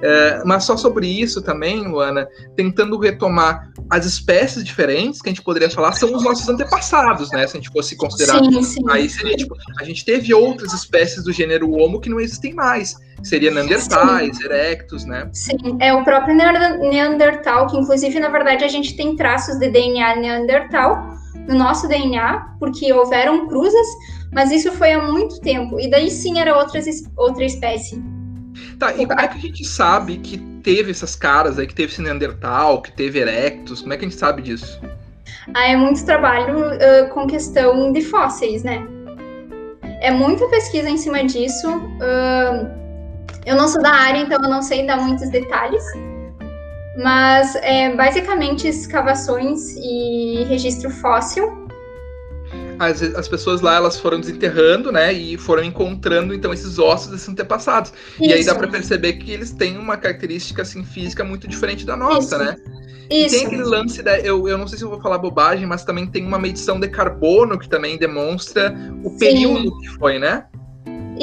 É, 0.01 0.43
mas 0.45 0.65
só 0.65 0.75
sobre 0.75 1.07
isso 1.07 1.41
também, 1.41 1.87
Luana, 1.87 2.27
tentando 2.55 2.97
retomar 2.97 3.71
as 3.89 4.05
espécies 4.05 4.63
diferentes 4.63 5.21
que 5.21 5.29
a 5.29 5.31
gente 5.31 5.41
poderia 5.41 5.69
falar 5.69 5.93
são 5.93 6.13
os 6.13 6.23
nossos 6.23 6.47
antepassados, 6.49 7.31
né? 7.31 7.47
Se 7.47 7.57
a 7.57 7.61
gente 7.61 7.71
fosse 7.71 7.95
considerar. 7.95 8.43
Sim, 8.43 8.63
sim. 8.63 8.81
Aí 8.89 9.09
seria 9.09 9.35
tipo, 9.35 9.55
a 9.79 9.83
gente 9.83 10.03
teve 10.03 10.33
outras 10.33 10.73
espécies 10.73 11.23
do 11.23 11.31
gênero 11.31 11.71
Homo 11.71 12.01
que 12.01 12.09
não 12.09 12.19
existem 12.19 12.53
mais. 12.53 12.95
Seria 13.23 13.51
Neandertais, 13.51 14.37
sim. 14.37 14.43
Erectus, 14.43 15.05
né? 15.05 15.29
Sim, 15.31 15.77
é 15.79 15.93
o 15.93 16.03
próprio 16.03 16.35
Neandertal, 16.35 17.67
que 17.67 17.77
inclusive, 17.77 18.19
na 18.19 18.29
verdade, 18.29 18.65
a 18.65 18.67
gente 18.67 18.95
tem 18.97 19.15
traços 19.15 19.57
de 19.57 19.69
DNA 19.69 20.17
Neandertal 20.17 21.13
no 21.47 21.55
nosso 21.55 21.87
DNA, 21.87 22.55
porque 22.59 22.91
houveram 22.91 23.47
cruzas, 23.47 23.87
mas 24.31 24.51
isso 24.51 24.71
foi 24.73 24.91
há 24.91 25.01
muito 25.01 25.39
tempo. 25.39 25.79
E 25.79 25.89
daí 25.89 26.11
sim 26.11 26.39
era 26.39 26.57
outra, 26.57 26.81
outra 27.15 27.45
espécie. 27.45 28.03
Tá, 28.77 28.93
e 28.93 29.05
como 29.05 29.19
é 29.19 29.27
que 29.27 29.37
a 29.37 29.41
gente 29.41 29.65
sabe 29.65 30.17
que 30.17 30.37
teve 30.61 30.91
essas 30.91 31.15
caras 31.15 31.57
aí, 31.57 31.65
que 31.65 31.73
teve 31.73 31.91
esse 31.91 32.01
Neandertal, 32.01 32.81
que 32.81 32.91
teve 32.91 33.19
Erectus? 33.19 33.81
Como 33.81 33.93
é 33.93 33.97
que 33.97 34.05
a 34.05 34.09
gente 34.09 34.19
sabe 34.19 34.41
disso? 34.41 34.81
Ah, 35.53 35.67
é 35.67 35.75
muito 35.75 36.05
trabalho 36.05 36.57
uh, 36.57 37.09
com 37.13 37.27
questão 37.27 37.91
de 37.91 38.01
fósseis, 38.01 38.63
né? 38.63 38.85
É 40.01 40.11
muita 40.11 40.47
pesquisa 40.49 40.89
em 40.89 40.97
cima 40.97 41.23
disso. 41.23 41.69
Uh, 41.69 42.82
eu 43.45 43.55
não 43.55 43.67
sou 43.67 43.81
da 43.81 43.91
área, 43.91 44.19
então 44.19 44.41
eu 44.41 44.49
não 44.49 44.61
sei 44.61 44.85
dar 44.85 44.97
muitos 44.97 45.29
detalhes. 45.29 45.83
Mas 46.97 47.55
é 47.55 47.95
basicamente 47.95 48.67
escavações 48.67 49.75
e 49.77 50.43
registro 50.47 50.89
fóssil 50.89 51.63
as, 52.79 53.01
as 53.01 53.27
pessoas 53.27 53.61
lá 53.61 53.75
elas 53.75 53.99
foram 53.99 54.19
desenterrando, 54.19 54.91
né, 54.91 55.13
e 55.13 55.37
foram 55.37 55.63
encontrando 55.63 56.33
então 56.33 56.53
esses 56.53 56.79
ossos 56.79 57.11
desses 57.11 57.29
antepassados. 57.29 57.93
Isso. 58.19 58.29
E 58.29 58.33
aí 58.33 58.43
dá 58.43 58.55
para 58.55 58.67
perceber 58.67 59.13
que 59.13 59.31
eles 59.31 59.51
têm 59.51 59.77
uma 59.77 59.97
característica 59.97 60.61
assim 60.61 60.83
física 60.83 61.23
muito 61.23 61.47
diferente 61.47 61.85
da 61.85 61.95
nossa, 61.95 62.35
Isso. 62.35 62.45
né? 62.45 62.55
Isso. 63.09 63.35
E 63.35 63.39
tem 63.39 63.47
aquele 63.47 63.63
lance 63.63 64.01
da. 64.01 64.17
Eu, 64.19 64.47
eu 64.47 64.57
não 64.57 64.67
sei 64.67 64.77
se 64.77 64.83
eu 64.83 64.89
vou 64.89 64.99
falar 65.01 65.17
bobagem, 65.17 65.67
mas 65.67 65.83
também 65.83 66.07
tem 66.07 66.25
uma 66.25 66.39
medição 66.39 66.79
de 66.79 66.87
carbono 66.87 67.59
que 67.59 67.67
também 67.67 67.97
demonstra 67.97 68.73
o 69.03 69.09
Sim. 69.09 69.17
período 69.17 69.77
que 69.79 69.87
foi, 69.89 70.17
né? 70.17 70.45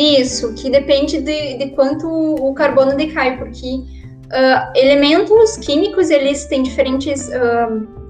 Isso, 0.01 0.55
que 0.55 0.71
depende 0.71 1.21
de, 1.21 1.59
de 1.59 1.71
quanto 1.71 2.09
o 2.09 2.55
carbono 2.55 2.97
decai, 2.97 3.37
porque 3.37 3.67
uh, 3.67 4.73
elementos 4.75 5.57
químicos 5.59 6.09
eles 6.09 6.47
têm 6.47 6.63
diferentes. 6.63 7.29
Uh, 7.29 8.01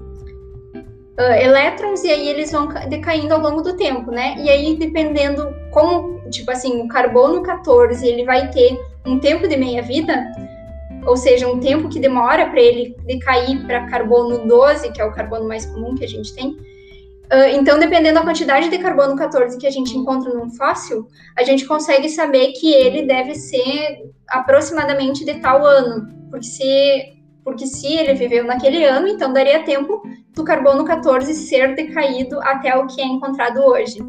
uh, 1.19 1.33
elétrons 1.41 2.03
e 2.03 2.09
aí 2.09 2.29
eles 2.29 2.51
vão 2.51 2.67
decaindo 2.89 3.33
ao 3.33 3.41
longo 3.41 3.61
do 3.61 3.75
tempo, 3.75 4.11
né? 4.11 4.35
E 4.39 4.49
aí, 4.49 4.75
dependendo 4.75 5.53
como, 5.71 6.19
tipo 6.29 6.49
assim, 6.51 6.81
o 6.81 6.87
carbono 6.87 7.43
14 7.43 8.05
ele 8.07 8.25
vai 8.25 8.49
ter 8.49 8.79
um 9.05 9.19
tempo 9.19 9.47
de 9.47 9.57
meia-vida, 9.57 10.31
ou 11.05 11.17
seja, 11.17 11.47
um 11.47 11.59
tempo 11.59 11.89
que 11.89 11.99
demora 11.99 12.49
para 12.49 12.61
ele 12.61 12.95
decair 13.05 13.65
para 13.65 13.87
carbono 13.87 14.47
12, 14.47 14.91
que 14.91 15.01
é 15.01 15.05
o 15.05 15.11
carbono 15.11 15.47
mais 15.47 15.65
comum 15.65 15.95
que 15.95 16.05
a 16.05 16.07
gente 16.07 16.33
tem. 16.33 16.55
Uh, 17.31 17.47
então, 17.57 17.79
dependendo 17.79 18.15
da 18.15 18.25
quantidade 18.25 18.69
de 18.69 18.77
carbono 18.77 19.15
14 19.15 19.57
que 19.57 19.65
a 19.65 19.71
gente 19.71 19.97
encontra 19.97 20.33
num 20.33 20.49
fóssil, 20.49 21.07
a 21.37 21.43
gente 21.43 21.65
consegue 21.65 22.09
saber 22.09 22.51
que 22.51 22.73
ele 22.73 23.03
deve 23.03 23.35
ser 23.35 23.99
aproximadamente 24.27 25.23
de 25.23 25.35
tal 25.35 25.65
ano, 25.65 26.07
porque 26.29 26.45
se 26.45 27.21
porque 27.43 27.65
se 27.65 27.87
ele 27.87 28.13
viveu 28.13 28.43
naquele 28.43 28.83
ano, 28.83 29.07
então 29.07 29.33
daria 29.33 29.63
tempo 29.63 30.03
do 30.33 30.43
carbono 30.43 30.85
14 30.85 31.33
ser 31.33 31.73
decaído 31.73 32.39
até 32.41 32.75
o 32.75 32.85
que 32.85 33.01
é 33.01 33.05
encontrado 33.05 33.61
hoje. 33.61 33.99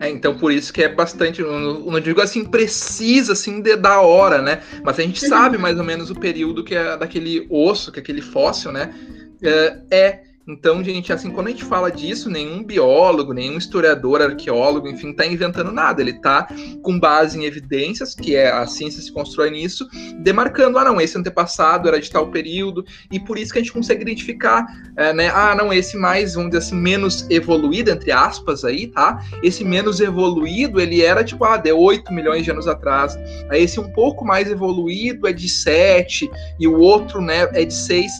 É, 0.00 0.08
então 0.08 0.34
por 0.38 0.50
isso 0.50 0.72
que 0.72 0.82
é 0.82 0.88
bastante, 0.88 1.42
não, 1.42 1.80
não 1.80 2.00
digo 2.00 2.20
assim 2.20 2.44
precisa 2.44 3.34
assim 3.34 3.60
de, 3.60 3.76
da 3.76 4.00
hora, 4.00 4.40
né? 4.40 4.62
Mas 4.82 4.98
a 4.98 5.02
gente 5.02 5.22
uhum. 5.24 5.28
sabe 5.28 5.58
mais 5.58 5.78
ou 5.78 5.84
menos 5.84 6.10
o 6.10 6.14
período 6.14 6.64
que 6.64 6.74
é 6.74 6.96
daquele 6.96 7.46
osso, 7.50 7.92
que 7.92 7.98
é 7.98 8.02
aquele 8.02 8.22
fóssil, 8.22 8.72
né? 8.72 8.94
É, 9.42 9.78
é 9.90 10.29
então, 10.52 10.82
gente, 10.82 11.12
assim, 11.12 11.30
quando 11.30 11.46
a 11.46 11.50
gente 11.50 11.64
fala 11.64 11.90
disso, 11.90 12.28
nenhum 12.28 12.64
biólogo, 12.64 13.32
nenhum 13.32 13.56
historiador, 13.56 14.20
arqueólogo, 14.20 14.88
enfim, 14.88 15.10
está 15.10 15.24
inventando 15.24 15.70
nada. 15.70 16.02
Ele 16.02 16.10
está 16.10 16.48
com 16.82 16.98
base 16.98 17.38
em 17.38 17.44
evidências, 17.44 18.14
que 18.14 18.34
é 18.34 18.50
a 18.50 18.66
ciência 18.66 19.00
se 19.00 19.12
constrói 19.12 19.50
nisso, 19.50 19.88
demarcando, 20.18 20.78
ah, 20.78 20.84
não, 20.84 21.00
esse 21.00 21.16
antepassado 21.16 21.88
era 21.88 22.00
de 22.00 22.10
tal 22.10 22.30
período, 22.30 22.84
e 23.10 23.20
por 23.20 23.38
isso 23.38 23.52
que 23.52 23.58
a 23.58 23.62
gente 23.62 23.72
consegue 23.72 24.02
identificar, 24.02 24.66
é, 24.96 25.12
né, 25.12 25.30
ah, 25.32 25.54
não, 25.54 25.72
esse 25.72 25.96
mais, 25.96 26.34
vamos 26.34 26.50
dizer 26.50 26.64
assim, 26.64 26.76
menos 26.76 27.28
evoluído, 27.30 27.90
entre 27.90 28.10
aspas, 28.10 28.64
aí, 28.64 28.88
tá? 28.88 29.22
Esse 29.42 29.64
menos 29.64 30.00
evoluído, 30.00 30.80
ele 30.80 31.02
era, 31.02 31.22
tipo, 31.22 31.44
ah, 31.44 31.56
de 31.56 31.72
8 31.72 32.12
milhões 32.12 32.44
de 32.44 32.50
anos 32.50 32.66
atrás. 32.66 33.16
Aí 33.48 33.62
esse 33.62 33.78
um 33.78 33.92
pouco 33.92 34.24
mais 34.24 34.50
evoluído 34.50 35.28
é 35.28 35.32
de 35.32 35.48
7, 35.48 36.28
e 36.58 36.66
o 36.66 36.78
outro, 36.78 37.20
né, 37.20 37.48
é 37.52 37.64
de 37.64 37.74
6. 37.74 38.10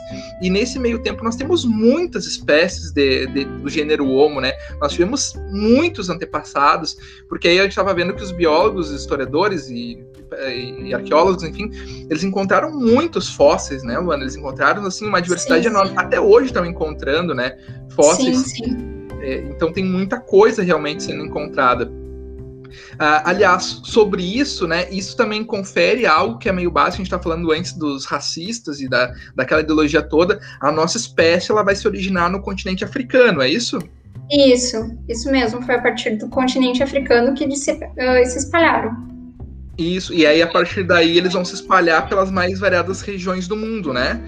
E 0.41 0.49
nesse 0.49 0.79
meio 0.79 1.01
tempo 1.01 1.25
nós 1.25 1.37
temos 1.37 1.65
muitas 1.65 2.20
muitas 2.21 2.27
espécies 2.27 2.93
de, 2.93 3.27
de, 3.27 3.45
do 3.45 3.69
gênero 3.69 4.07
Homo, 4.07 4.41
né? 4.41 4.53
Nós 4.81 4.93
tivemos 4.93 5.35
muitos 5.51 6.11
antepassados, 6.11 6.97
porque 7.29 7.49
aí 7.49 7.59
a 7.59 7.63
gente 7.63 7.73
estava 7.73 7.95
vendo 7.95 8.15
que 8.15 8.23
os 8.23 8.33
biólogos, 8.33 8.91
historiadores 8.91 9.69
e, 9.69 10.05
e, 10.85 10.93
arqueólogos, 10.95 11.43
enfim, 11.43 11.71
eles 12.09 12.23
encontraram 12.23 12.71
muitos 12.73 13.35
fósseis, 13.35 13.83
né, 13.83 13.99
Luana? 13.99 14.23
Eles 14.25 14.37
encontraram, 14.37 14.85
assim, 14.85 15.07
uma 15.07 15.21
diversidade 15.21 15.65
sim, 15.65 15.71
enorme. 15.71 15.91
Sim. 15.91 15.99
Até 15.99 16.21
hoje 16.21 16.47
estão 16.47 16.65
encontrando, 16.65 17.35
né, 17.35 17.57
fósseis. 17.91 18.39
Sim, 18.39 18.65
sim. 18.65 19.01
É, 19.23 19.37
então 19.51 19.73
tem 19.73 19.85
muita 19.85 20.19
coisa 20.19 20.63
realmente 20.63 21.03
sendo 21.03 21.25
encontrada. 21.25 21.91
Uh, 22.95 23.23
aliás, 23.25 23.81
sobre 23.85 24.23
isso, 24.23 24.67
né, 24.67 24.89
isso 24.91 25.17
também 25.17 25.45
confere 25.45 26.07
algo 26.07 26.39
que 26.39 26.49
é 26.49 26.53
meio 26.53 26.71
básico, 26.71 26.95
a 26.95 26.97
gente 26.99 27.07
está 27.07 27.19
falando 27.19 27.51
antes 27.53 27.73
dos 27.73 28.05
racistas 28.05 28.81
e 28.81 28.89
da, 28.89 29.13
daquela 29.35 29.61
ideologia 29.61 30.03
toda, 30.03 30.41
a 30.61 30.71
nossa 30.71 30.97
espécie 30.97 31.51
ela 31.51 31.63
vai 31.63 31.75
se 31.75 31.87
originar 31.87 32.31
no 32.31 32.41
continente 32.41 32.85
africano, 32.85 33.43
é 33.43 33.49
isso? 33.49 33.79
Isso, 34.31 34.97
isso 35.09 35.31
mesmo, 35.31 35.61
foi 35.63 35.75
a 35.75 35.83
partir 35.83 36.17
do 36.17 36.29
continente 36.29 36.83
africano 36.83 37.35
que 37.35 37.51
se, 37.57 37.73
uh, 37.73 38.27
se 38.27 38.39
espalharam. 38.39 39.09
Isso, 39.77 40.13
e 40.13 40.27
aí 40.27 40.43
a 40.43 40.47
partir 40.47 40.85
daí 40.85 41.17
eles 41.17 41.33
vão 41.33 41.45
se 41.45 41.55
espalhar 41.55 42.09
pelas 42.09 42.31
mais 42.31 42.59
variadas 42.61 43.01
regiões 43.01 43.49
do 43.49 43.57
mundo, 43.57 43.93
né? 43.95 44.21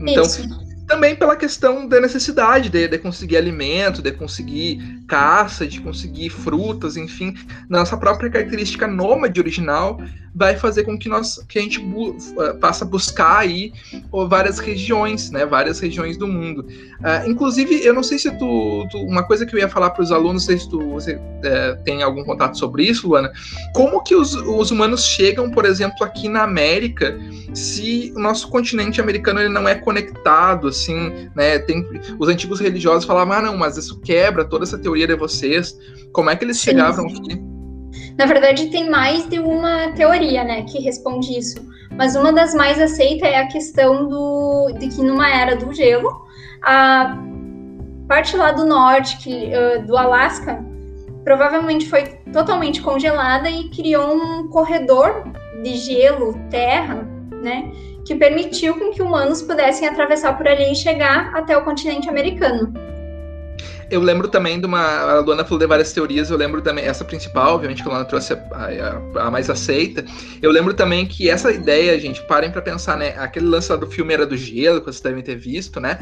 Então, 0.00 0.22
isso 0.22 0.48
também 0.90 1.14
pela 1.14 1.36
questão 1.36 1.86
da 1.86 2.00
necessidade 2.00 2.68
de, 2.68 2.88
de, 2.88 2.98
conseguir 2.98 3.36
alimento, 3.36 4.02
de 4.02 4.10
conseguir 4.10 5.00
caça, 5.06 5.64
de 5.64 5.80
conseguir 5.80 6.30
frutas, 6.30 6.96
enfim, 6.96 7.32
nossa 7.68 7.96
própria 7.96 8.28
característica 8.28 8.88
nômade 8.88 9.38
original 9.38 10.00
vai 10.34 10.56
fazer 10.56 10.84
com 10.84 10.98
que 10.98 11.08
nós 11.08 11.44
que 11.48 11.58
a 11.58 11.62
gente 11.62 11.80
eh, 11.80 12.52
passe 12.54 12.82
a 12.82 12.86
buscar 12.86 13.38
aí 13.38 13.72
várias 14.28 14.58
regiões, 14.58 15.30
né, 15.30 15.44
várias 15.44 15.80
regiões 15.80 16.16
do 16.16 16.26
mundo. 16.26 16.66
Uh, 17.00 17.28
inclusive, 17.28 17.84
eu 17.84 17.92
não 17.92 18.02
sei 18.02 18.18
se 18.18 18.30
tu, 18.38 18.86
tu 18.90 18.98
uma 18.98 19.22
coisa 19.22 19.44
que 19.44 19.54
eu 19.54 19.58
ia 19.58 19.68
falar 19.68 19.90
para 19.90 20.02
os 20.02 20.12
alunos, 20.12 20.42
não 20.42 20.48
sei 20.48 20.58
se 20.58 20.68
tu 20.68 20.78
você, 20.90 21.16
uh, 21.16 21.82
tem 21.84 22.02
algum 22.02 22.22
contato 22.24 22.58
sobre 22.58 22.84
isso, 22.84 23.08
Luana, 23.08 23.32
como 23.74 24.02
que 24.02 24.14
os, 24.14 24.34
os 24.34 24.70
humanos 24.70 25.04
chegam, 25.04 25.50
por 25.50 25.64
exemplo, 25.64 26.04
aqui 26.04 26.28
na 26.28 26.42
América, 26.42 27.18
se 27.54 28.12
o 28.14 28.20
nosso 28.20 28.48
continente 28.48 29.00
americano 29.00 29.40
ele 29.40 29.48
não 29.48 29.68
é 29.68 29.74
conectado, 29.74 30.68
assim, 30.68 31.30
né, 31.34 31.58
tem 31.58 31.84
os 32.18 32.28
antigos 32.28 32.60
religiosos 32.60 33.04
falavam, 33.04 33.34
ah, 33.34 33.42
não, 33.42 33.56
mas 33.56 33.76
isso 33.76 33.98
quebra 34.00 34.44
toda 34.44 34.64
essa 34.64 34.78
teoria 34.78 35.06
de 35.06 35.16
vocês. 35.16 35.76
Como 36.12 36.30
é 36.30 36.36
que 36.36 36.44
eles 36.44 36.58
sim, 36.58 36.70
chegavam 36.70 37.06
aqui? 37.06 37.59
Na 38.18 38.26
verdade, 38.26 38.66
tem 38.66 38.88
mais 38.88 39.28
de 39.28 39.38
uma 39.38 39.92
teoria, 39.92 40.44
né, 40.44 40.62
que 40.62 40.80
responde 40.80 41.38
isso. 41.38 41.56
Mas 41.96 42.14
uma 42.14 42.32
das 42.32 42.54
mais 42.54 42.80
aceitas 42.80 43.28
é 43.28 43.38
a 43.38 43.46
questão 43.48 44.08
do, 44.08 44.72
de 44.78 44.88
que 44.88 45.02
numa 45.02 45.28
era 45.28 45.56
do 45.56 45.72
gelo, 45.72 46.24
a 46.62 47.18
parte 48.08 48.36
lá 48.36 48.52
do 48.52 48.64
norte, 48.64 49.18
que, 49.18 49.50
uh, 49.54 49.86
do 49.86 49.96
Alasca, 49.96 50.64
provavelmente 51.24 51.88
foi 51.88 52.04
totalmente 52.32 52.80
congelada 52.80 53.50
e 53.50 53.68
criou 53.70 54.14
um 54.14 54.48
corredor 54.48 55.24
de 55.62 55.74
gelo, 55.76 56.34
terra, 56.50 57.06
né, 57.42 57.70
que 58.06 58.14
permitiu 58.14 58.78
com 58.78 58.90
que 58.90 59.02
humanos 59.02 59.42
pudessem 59.42 59.86
atravessar 59.86 60.36
por 60.36 60.48
ali 60.48 60.72
e 60.72 60.74
chegar 60.74 61.34
até 61.34 61.56
o 61.56 61.64
continente 61.64 62.08
americano 62.08 62.72
eu 63.90 64.00
lembro 64.00 64.28
também 64.28 64.60
de 64.60 64.66
uma. 64.66 64.80
A 64.80 65.20
Luana 65.20 65.44
falou 65.44 65.58
de 65.58 65.66
várias 65.66 65.92
teorias, 65.92 66.30
eu 66.30 66.36
lembro 66.36 66.62
também, 66.62 66.84
essa 66.84 67.04
principal, 67.04 67.54
obviamente, 67.54 67.82
que 67.82 67.88
a 67.88 67.92
Luana 67.92 68.04
trouxe 68.04 68.32
a, 68.32 68.36
a, 68.36 69.26
a 69.26 69.30
mais 69.30 69.50
aceita. 69.50 70.04
Eu 70.40 70.50
lembro 70.50 70.74
também 70.74 71.06
que 71.06 71.28
essa 71.28 71.50
ideia, 71.52 71.98
gente, 71.98 72.24
parem 72.26 72.50
para 72.50 72.62
pensar, 72.62 72.96
né? 72.96 73.14
Aquele 73.18 73.46
lance 73.46 73.70
lá 73.70 73.76
do 73.76 73.86
filme 73.86 74.14
era 74.14 74.26
do 74.26 74.36
gelo, 74.36 74.80
que 74.80 74.86
vocês 74.86 75.00
devem 75.00 75.22
ter 75.22 75.36
visto, 75.36 75.80
né? 75.80 75.98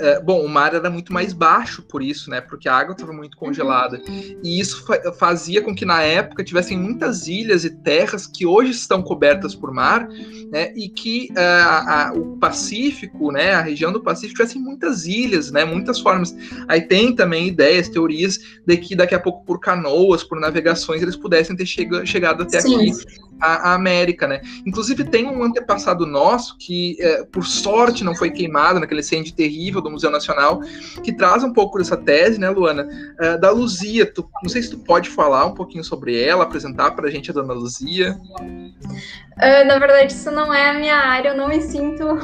É, 0.00 0.20
bom, 0.20 0.44
o 0.44 0.48
mar 0.48 0.74
era 0.74 0.88
muito 0.88 1.12
mais 1.12 1.32
baixo 1.32 1.82
por 1.82 2.02
isso, 2.02 2.30
né? 2.30 2.40
Porque 2.40 2.68
a 2.68 2.74
água 2.74 2.92
estava 2.92 3.12
muito 3.12 3.36
congelada. 3.36 4.00
E 4.42 4.60
isso 4.60 4.84
fa 4.86 4.98
fazia 5.12 5.62
com 5.62 5.74
que 5.74 5.84
na 5.84 6.02
época 6.02 6.44
tivessem 6.44 6.78
muitas 6.78 7.26
ilhas 7.26 7.64
e 7.64 7.70
terras 7.70 8.26
que 8.26 8.46
hoje 8.46 8.70
estão 8.70 9.02
cobertas 9.02 9.54
por 9.54 9.72
mar, 9.72 10.08
né? 10.50 10.72
E 10.76 10.88
que 10.88 11.28
uh, 11.32 11.38
a, 11.38 12.12
o 12.14 12.36
Pacífico, 12.36 13.32
né? 13.32 13.54
A 13.54 13.60
região 13.60 13.92
do 13.92 14.00
Pacífico 14.00 14.36
tivessem 14.36 14.60
muitas 14.60 15.06
ilhas, 15.06 15.50
né? 15.50 15.64
Muitas 15.64 15.98
formas. 15.98 16.34
Aí 16.68 16.82
tem 16.82 17.14
também 17.14 17.27
também 17.28 17.46
ideias, 17.46 17.88
teorias 17.88 18.38
de 18.66 18.76
que 18.78 18.96
daqui 18.96 19.14
a 19.14 19.20
pouco 19.20 19.44
por 19.44 19.60
canoas, 19.60 20.24
por 20.24 20.40
navegações, 20.40 21.02
eles 21.02 21.14
pudessem 21.14 21.54
ter 21.54 21.66
chega, 21.66 22.06
chegado 22.06 22.42
até 22.42 22.60
Sim. 22.60 22.76
aqui 22.76 22.92
a, 23.40 23.70
a, 23.70 23.74
América, 23.74 24.26
né? 24.26 24.40
Inclusive 24.66 25.04
tem 25.04 25.26
um 25.26 25.44
antepassado 25.44 26.06
nosso 26.06 26.56
que, 26.58 26.96
é, 27.00 27.22
por 27.24 27.44
sorte, 27.44 28.02
não 28.02 28.14
foi 28.14 28.30
queimado 28.30 28.80
naquele 28.80 29.00
incêndio 29.00 29.34
terrível 29.34 29.80
do 29.80 29.90
Museu 29.90 30.10
Nacional, 30.10 30.60
que 31.04 31.12
traz 31.12 31.44
um 31.44 31.52
pouco 31.52 31.78
dessa 31.78 31.96
tese, 31.96 32.40
né, 32.40 32.48
Luana, 32.48 32.88
é, 33.20 33.36
da 33.36 33.50
Luzia. 33.50 34.06
Tu, 34.06 34.28
não 34.42 34.48
sei 34.48 34.62
se 34.62 34.70
tu 34.70 34.78
pode 34.78 35.10
falar 35.10 35.46
um 35.46 35.54
pouquinho 35.54 35.84
sobre 35.84 36.20
ela, 36.20 36.44
apresentar 36.44 36.92
para 36.92 37.06
a 37.06 37.10
gente 37.10 37.30
a 37.30 37.34
Dona 37.34 37.52
Luzia. 37.52 38.18
Uh, 38.40 39.66
na 39.66 39.78
verdade, 39.78 40.12
isso 40.12 40.30
não 40.32 40.52
é 40.52 40.70
a 40.70 40.74
minha 40.74 40.96
área, 40.96 41.28
eu 41.28 41.36
não 41.36 41.48
me 41.48 41.60
sinto 41.60 42.18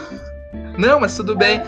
não, 0.76 0.98
mas 0.98 1.16
tudo 1.16 1.36
bem 1.36 1.62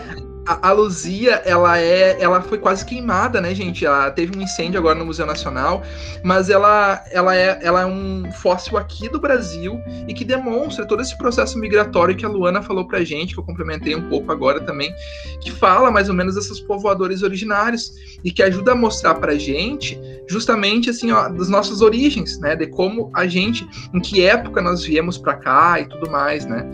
a, 0.47 0.69
a 0.69 0.71
Luzia, 0.71 1.41
ela 1.45 1.77
é, 1.77 2.21
ela 2.21 2.41
foi 2.41 2.57
quase 2.57 2.85
queimada, 2.85 3.41
né, 3.41 3.53
gente? 3.53 3.85
Ela 3.85 4.09
teve 4.09 4.37
um 4.37 4.41
incêndio 4.41 4.79
agora 4.79 4.97
no 4.97 5.05
Museu 5.05 5.25
Nacional, 5.25 5.83
mas 6.23 6.49
ela, 6.49 7.03
ela, 7.11 7.35
é, 7.35 7.59
ela 7.61 7.81
é 7.81 7.85
um 7.85 8.31
fóssil 8.31 8.77
aqui 8.77 9.09
do 9.09 9.19
Brasil 9.19 9.79
e 10.07 10.13
que 10.13 10.23
demonstra 10.23 10.85
todo 10.85 11.01
esse 11.01 11.17
processo 11.17 11.59
migratório 11.59 12.15
que 12.15 12.25
a 12.25 12.29
Luana 12.29 12.61
falou 12.61 12.87
pra 12.87 13.03
gente, 13.03 13.33
que 13.33 13.39
eu 13.39 13.43
complementei 13.43 13.93
um 13.93 14.07
pouco 14.07 14.31
agora 14.31 14.61
também, 14.61 14.93
que 15.41 15.51
fala 15.51 15.91
mais 15.91 16.07
ou 16.07 16.15
menos 16.15 16.35
desses 16.35 16.61
povoadores 16.61 17.23
originários 17.23 17.91
e 18.23 18.31
que 18.31 18.41
ajuda 18.41 18.71
a 18.71 18.75
mostrar 18.75 19.15
pra 19.15 19.35
gente 19.35 19.99
justamente 20.29 20.89
assim, 20.89 21.11
ó, 21.11 21.27
das 21.27 21.49
nossas 21.49 21.81
origens, 21.81 22.39
né, 22.39 22.55
de 22.55 22.67
como 22.67 23.09
a 23.13 23.27
gente, 23.27 23.67
em 23.93 23.99
que 23.99 24.23
época 24.23 24.61
nós 24.61 24.83
viemos 24.83 25.17
para 25.17 25.35
cá 25.35 25.79
e 25.79 25.85
tudo 25.85 26.09
mais, 26.09 26.45
né? 26.45 26.65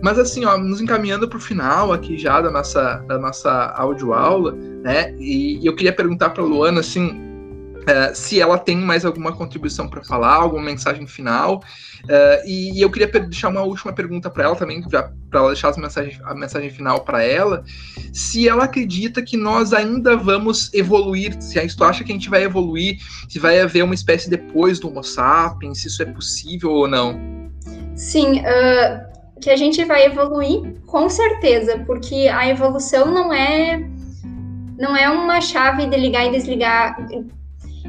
Mas 0.00 0.18
assim, 0.18 0.44
ó, 0.44 0.56
nos 0.56 0.80
encaminhando 0.80 1.28
para 1.28 1.38
o 1.38 1.40
final 1.40 1.92
aqui 1.92 2.16
já 2.16 2.40
da 2.40 2.50
nossa, 2.50 2.96
da 3.08 3.18
nossa 3.18 3.50
audioaula, 3.76 4.52
né? 4.82 5.14
E, 5.18 5.60
eu 5.66 5.74
queria 5.74 5.92
perguntar 5.92 6.30
para 6.30 6.42
Luana 6.42 6.80
assim, 6.80 7.08
uh, 7.08 8.14
se 8.14 8.40
ela 8.40 8.58
tem 8.58 8.76
mais 8.76 9.04
alguma 9.04 9.32
contribuição 9.32 9.88
para 9.88 10.04
falar, 10.04 10.34
alguma 10.34 10.62
mensagem 10.62 11.06
final. 11.06 11.62
Uh, 12.04 12.46
e, 12.46 12.78
e, 12.78 12.80
eu 12.80 12.90
queria 12.90 13.08
deixar 13.08 13.48
uma 13.48 13.62
última 13.62 13.92
pergunta 13.92 14.30
para 14.30 14.44
ela 14.44 14.54
também, 14.54 14.80
para 14.82 15.10
ela 15.32 15.48
deixar 15.48 15.76
mensagens, 15.76 16.20
a 16.24 16.32
mensagem 16.32 16.70
final 16.70 17.00
para 17.00 17.24
ela, 17.24 17.64
se 18.12 18.48
ela 18.48 18.64
acredita 18.64 19.20
que 19.20 19.36
nós 19.36 19.72
ainda 19.72 20.16
vamos 20.16 20.72
evoluir, 20.72 21.42
se 21.42 21.60
gente 21.60 21.82
acha 21.82 22.04
que 22.04 22.12
a 22.12 22.14
gente 22.14 22.30
vai 22.30 22.44
evoluir, 22.44 22.98
se 23.28 23.40
vai 23.40 23.60
haver 23.60 23.82
uma 23.82 23.94
espécie 23.94 24.30
depois 24.30 24.78
do 24.78 24.88
Homo 24.88 25.02
sapiens, 25.02 25.82
se 25.82 25.88
isso 25.88 26.02
é 26.02 26.06
possível 26.06 26.70
ou 26.70 26.86
não. 26.86 27.20
Sim, 27.96 28.40
uh, 28.40 29.07
que 29.40 29.50
a 29.50 29.56
gente 29.56 29.84
vai 29.84 30.04
evoluir, 30.06 30.74
com 30.86 31.08
certeza, 31.08 31.82
porque 31.86 32.28
a 32.28 32.48
evolução 32.48 33.06
não 33.06 33.32
é 33.32 33.84
não 34.78 34.96
é 34.96 35.10
uma 35.10 35.40
chave 35.40 35.86
de 35.86 35.96
ligar 35.96 36.26
e 36.26 36.30
desligar. 36.30 36.96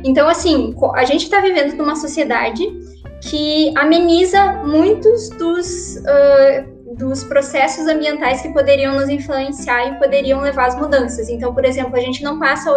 Então, 0.03 0.27
assim, 0.27 0.75
a 0.95 1.05
gente 1.05 1.23
está 1.23 1.39
vivendo 1.39 1.75
numa 1.75 1.95
sociedade 1.95 2.65
que 3.21 3.71
ameniza 3.77 4.63
muitos 4.63 5.29
dos, 5.29 5.97
uh, 5.97 6.95
dos 6.95 7.23
processos 7.25 7.87
ambientais 7.87 8.41
que 8.41 8.49
poderiam 8.49 8.95
nos 8.95 9.07
influenciar 9.07 9.87
e 9.87 9.99
poderiam 9.99 10.41
levar 10.41 10.67
às 10.67 10.75
mudanças. 10.75 11.29
Então, 11.29 11.53
por 11.53 11.65
exemplo, 11.65 11.95
a 11.95 11.99
gente 11.99 12.23
não 12.23 12.39
passa. 12.39 12.71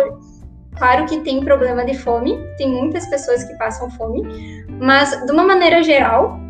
Claro 0.76 1.06
que 1.06 1.20
tem 1.20 1.44
problema 1.44 1.84
de 1.84 1.94
fome, 1.94 2.36
tem 2.56 2.68
muitas 2.68 3.06
pessoas 3.08 3.44
que 3.44 3.54
passam 3.56 3.90
fome, 3.90 4.22
mas 4.80 5.10
de 5.26 5.30
uma 5.30 5.44
maneira 5.44 5.82
geral, 5.82 6.40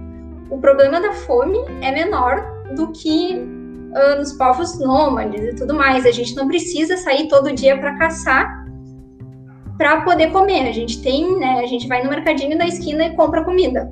o 0.52 0.58
problema 0.58 1.00
da 1.00 1.14
fome 1.14 1.58
é 1.80 1.90
menor 1.90 2.44
do 2.76 2.92
que 2.92 3.38
uh, 3.38 4.18
nos 4.18 4.34
povos 4.34 4.78
nômades 4.78 5.40
e 5.40 5.56
tudo 5.56 5.72
mais. 5.72 6.04
A 6.04 6.10
gente 6.10 6.36
não 6.36 6.46
precisa 6.46 6.94
sair 6.98 7.26
todo 7.26 7.54
dia 7.54 7.78
para 7.78 7.96
caçar 7.96 8.62
para 9.78 10.02
poder 10.02 10.30
comer. 10.30 10.68
A 10.68 10.72
gente 10.72 11.00
tem, 11.00 11.38
né? 11.38 11.60
A 11.60 11.66
gente 11.66 11.88
vai 11.88 12.04
no 12.04 12.10
mercadinho 12.10 12.58
da 12.58 12.66
esquina 12.66 13.06
e 13.06 13.16
compra 13.16 13.42
comida. 13.42 13.90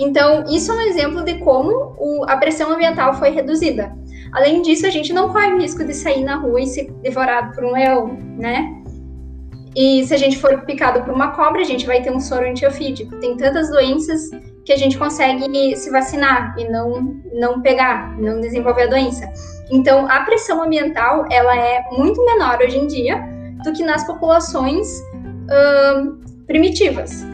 Então, 0.00 0.44
isso 0.48 0.72
é 0.72 0.74
um 0.74 0.80
exemplo 0.80 1.22
de 1.22 1.38
como 1.38 1.94
o, 1.96 2.24
a 2.28 2.36
pressão 2.36 2.72
ambiental 2.72 3.14
foi 3.14 3.30
reduzida. 3.30 3.96
Além 4.32 4.62
disso, 4.62 4.84
a 4.84 4.90
gente 4.90 5.12
não 5.12 5.28
corre 5.28 5.58
risco 5.58 5.84
de 5.84 5.94
sair 5.94 6.24
na 6.24 6.36
rua 6.36 6.60
e 6.60 6.66
ser 6.66 6.90
devorado 7.02 7.54
por 7.54 7.64
um 7.64 7.72
leão, 7.72 8.18
né? 8.36 8.82
E 9.76 10.04
se 10.06 10.12
a 10.12 10.18
gente 10.18 10.38
for 10.38 10.62
picado 10.62 11.02
por 11.04 11.14
uma 11.14 11.28
cobra, 11.28 11.60
a 11.60 11.64
gente 11.64 11.86
vai 11.86 12.02
ter 12.02 12.10
um 12.10 12.18
soro 12.18 12.48
antiofídico. 12.48 13.14
Tem 13.20 13.36
tantas 13.36 13.70
doenças 13.70 14.28
que 14.64 14.72
a 14.72 14.76
gente 14.76 14.96
consegue 14.96 15.76
se 15.76 15.90
vacinar 15.90 16.54
e 16.58 16.68
não, 16.68 17.20
não 17.32 17.60
pegar, 17.60 18.16
não 18.18 18.40
desenvolver 18.40 18.84
a 18.84 18.86
doença. 18.86 19.30
Então, 19.70 20.08
a 20.08 20.20
pressão 20.20 20.62
ambiental, 20.62 21.26
ela 21.30 21.56
é 21.56 21.84
muito 21.90 22.24
menor 22.24 22.58
hoje 22.60 22.78
em 22.78 22.86
dia 22.86 23.22
do 23.64 23.72
que 23.72 23.84
nas 23.84 24.04
populações 24.04 24.88
primitivas. 26.46 27.24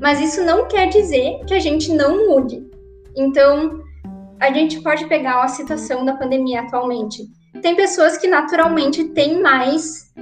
Mas 0.00 0.20
isso 0.20 0.44
não 0.44 0.68
quer 0.68 0.88
dizer 0.88 1.40
que 1.46 1.54
a 1.54 1.58
gente 1.58 1.92
não 1.92 2.28
mude. 2.28 2.64
Então, 3.16 3.80
a 4.38 4.52
gente 4.52 4.80
pode 4.82 5.06
pegar 5.06 5.42
a 5.42 5.48
situação 5.48 6.04
da 6.04 6.14
pandemia 6.14 6.60
atualmente. 6.60 7.24
Tem 7.62 7.74
pessoas 7.74 8.18
que 8.18 8.28
naturalmente 8.28 9.04
têm 9.04 9.40
mais 9.40 10.12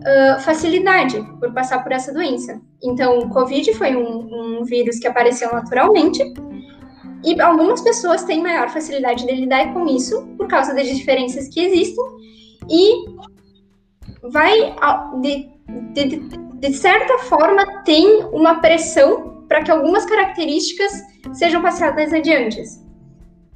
uh, 0.00 0.40
facilidade 0.40 1.20
por 1.38 1.52
passar 1.52 1.82
por 1.82 1.92
essa 1.92 2.12
doença. 2.12 2.60
Então, 2.82 3.18
o 3.18 3.28
Covid 3.28 3.72
foi 3.74 3.94
um, 3.96 4.60
um 4.60 4.64
vírus 4.64 4.98
que 4.98 5.06
apareceu 5.06 5.52
naturalmente 5.52 6.22
e 7.24 7.40
algumas 7.40 7.80
pessoas 7.82 8.24
têm 8.24 8.42
maior 8.42 8.68
facilidade 8.70 9.26
de 9.26 9.32
lidar 9.32 9.72
com 9.72 9.86
isso 9.86 10.26
por 10.36 10.48
causa 10.48 10.74
das 10.74 10.86
diferenças 10.86 11.48
que 11.48 11.60
existem 11.60 12.04
e 12.68 13.04
vai, 14.22 14.74
de, 15.20 15.48
de, 15.92 16.18
de 16.54 16.72
certa 16.74 17.18
forma, 17.18 17.82
tem 17.84 18.24
uma 18.32 18.60
pressão 18.60 19.44
para 19.48 19.62
que 19.62 19.70
algumas 19.70 20.04
características 20.06 20.92
sejam 21.32 21.60
passadas 21.60 22.12
adiante. 22.12 22.62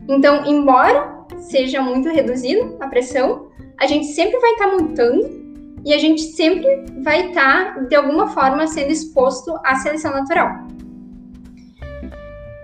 Então, 0.09 0.45
embora 0.45 1.25
seja 1.39 1.81
muito 1.81 2.09
reduzido 2.09 2.77
a 2.81 2.89
pressão, 2.89 3.49
a 3.81 3.87
gente 3.87 4.07
sempre 4.07 4.39
vai 4.41 4.53
estar 4.53 4.69
tá 4.69 4.77
mutando 4.77 5.44
e 5.85 5.93
a 5.93 5.99
gente 5.99 6.23
sempre 6.23 6.85
vai 7.03 7.29
estar, 7.29 7.75
tá, 7.75 7.81
de 7.81 7.95
alguma 7.95 8.29
forma, 8.29 8.67
sendo 8.67 8.91
exposto 8.91 9.55
à 9.65 9.75
seleção 9.77 10.13
natural. 10.13 10.67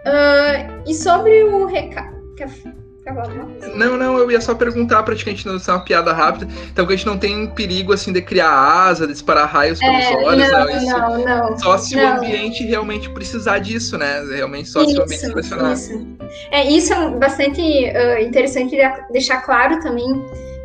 Uh, 0.07 0.83
e 0.87 0.95
sobre 0.95 1.45
o 1.45 1.67
recado. 1.67 2.19
Não, 3.75 3.97
não, 3.97 4.19
eu 4.19 4.31
ia 4.31 4.41
só 4.41 4.55
perguntar 4.55 5.03
pra 5.03 5.15
gente 5.15 5.47
não 5.47 5.59
ser 5.59 5.73
uma 5.73 5.81
piada 5.81 6.13
rápida. 6.13 6.47
Então 6.71 6.87
que 6.87 6.93
a 6.93 6.97
gente 6.97 7.07
não 7.07 7.19
tem 7.19 7.47
perigo 7.49 7.93
assim 7.93 8.13
de 8.13 8.23
criar 8.23 8.51
asa, 8.51 9.07
de 9.07 9.13
disparar 9.13 9.49
raios 9.49 9.79
pelos 9.79 10.05
é, 10.05 10.17
olhos, 10.17 10.49
não, 10.49 10.65
não, 10.65 10.71
isso, 10.71 10.99
não, 10.99 11.25
não. 11.25 11.59
Só 11.59 11.77
se 11.79 11.97
não. 11.97 12.05
o 12.05 12.17
ambiente 12.19 12.65
realmente 12.65 13.11
precisar 13.11 13.59
disso, 13.59 13.99
né? 13.99 14.23
Realmente 14.33 14.69
só 14.69 14.83
isso, 14.83 14.93
se 14.93 14.99
o 14.99 15.03
ambiente 15.03 15.33
pressionar. 15.33 15.73
Isso. 15.73 16.07
É, 16.53 16.71
isso 16.71 16.93
é 16.93 17.11
bastante 17.11 17.61
uh, 17.61 18.23
interessante 18.23 18.77
deixar 19.11 19.41
claro 19.43 19.81
também 19.81 20.25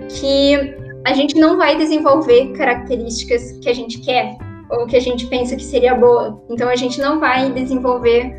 que 0.10 0.85
a 1.06 1.14
gente 1.14 1.36
não 1.36 1.56
vai 1.56 1.78
desenvolver 1.78 2.52
características 2.54 3.52
que 3.62 3.70
a 3.70 3.74
gente 3.74 4.00
quer 4.00 4.36
ou 4.72 4.88
que 4.88 4.98
a 4.98 5.00
gente 5.00 5.28
pensa 5.28 5.56
que 5.56 5.64
seria 5.64 5.94
boa. 5.94 6.44
Então 6.50 6.68
a 6.68 6.76
gente 6.76 7.00
não 7.00 7.20
vai 7.20 7.52
desenvolver 7.52 8.34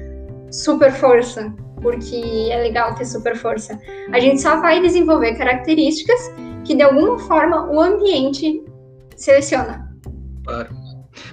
super 0.50 0.92
força, 0.92 1.54
porque 1.80 2.48
é 2.50 2.56
legal 2.56 2.94
ter 2.96 3.04
super 3.04 3.36
força. 3.36 3.78
A 4.12 4.18
gente 4.18 4.42
só 4.42 4.60
vai 4.60 4.80
desenvolver 4.80 5.36
características 5.36 6.20
que 6.64 6.74
de 6.74 6.82
alguma 6.82 7.18
forma 7.20 7.70
o 7.70 7.80
ambiente 7.80 8.64
seleciona. 9.14 9.88
Claro. 10.44 10.85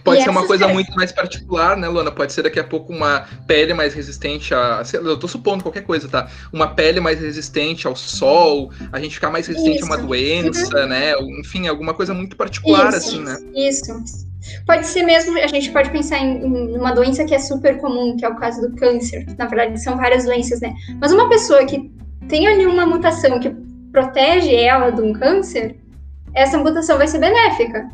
Pode 0.04 0.22
e 0.22 0.24
ser 0.24 0.30
uma 0.30 0.46
coisa 0.46 0.68
muito 0.68 0.94
mais 0.96 1.12
particular, 1.12 1.78
né, 1.78 1.88
Luana? 1.88 2.12
Pode 2.12 2.34
ser 2.34 2.44
daqui 2.44 2.60
a 2.60 2.64
pouco 2.64 2.94
uma 2.94 3.26
pele 3.48 3.74
mais 3.74 3.94
resistente 3.94 4.54
a. 4.54 4.84
Eu 4.94 5.18
tô 5.18 5.28
supondo 5.28 5.64
qualquer 5.64 5.84
coisa, 5.84 6.08
tá? 6.08 6.30
Uma 6.52 6.68
pele 6.68 7.00
mais 7.00 7.20
resistente 7.20 7.88
ao 7.88 7.96
sol, 7.96 8.72
a 8.92 9.00
gente 9.00 9.16
ficar 9.16 9.30
mais 9.30 9.48
resistente 9.48 9.78
isso. 9.78 9.86
a 9.86 9.88
uma 9.88 9.98
doença, 9.98 10.82
uhum. 10.82 10.88
né? 10.88 11.14
Enfim, 11.40 11.68
alguma 11.68 11.94
coisa 11.94 12.14
muito 12.14 12.36
particular, 12.36 12.90
isso, 12.90 12.98
assim, 12.98 13.24
né? 13.24 13.38
Isso. 13.56 13.94
Pode 14.66 14.86
ser 14.88 15.04
mesmo, 15.04 15.38
a 15.38 15.48
gente 15.48 15.72
pode 15.72 15.90
pensar 15.90 16.20
em, 16.20 16.46
em, 16.46 16.78
uma 16.78 16.92
doença 16.92 17.24
que 17.24 17.34
é 17.34 17.40
super 17.40 17.80
comum, 17.80 18.18
que 18.18 18.26
é 18.26 18.30
o 18.30 18.36
caso 18.36 18.62
do 18.62 18.76
câncer. 18.76 19.26
Na 19.38 19.46
verdade, 19.46 19.82
são 19.82 19.96
várias 19.96 20.26
doenças, 20.26 20.60
né? 20.60 20.74
Mas 21.00 21.14
uma 21.14 21.30
pessoa 21.30 21.66
que 21.66 21.92
tem 22.28 22.48
ali 22.48 22.66
uma 22.66 22.86
mutação 22.86 23.40
que 23.40 23.50
protege 23.92 24.54
ela 24.54 24.90
de 24.90 25.02
um 25.02 25.14
câncer, 25.14 25.78
essa 26.34 26.58
mutação 26.58 26.98
vai 26.98 27.08
ser 27.08 27.20
benéfica. 27.20 27.90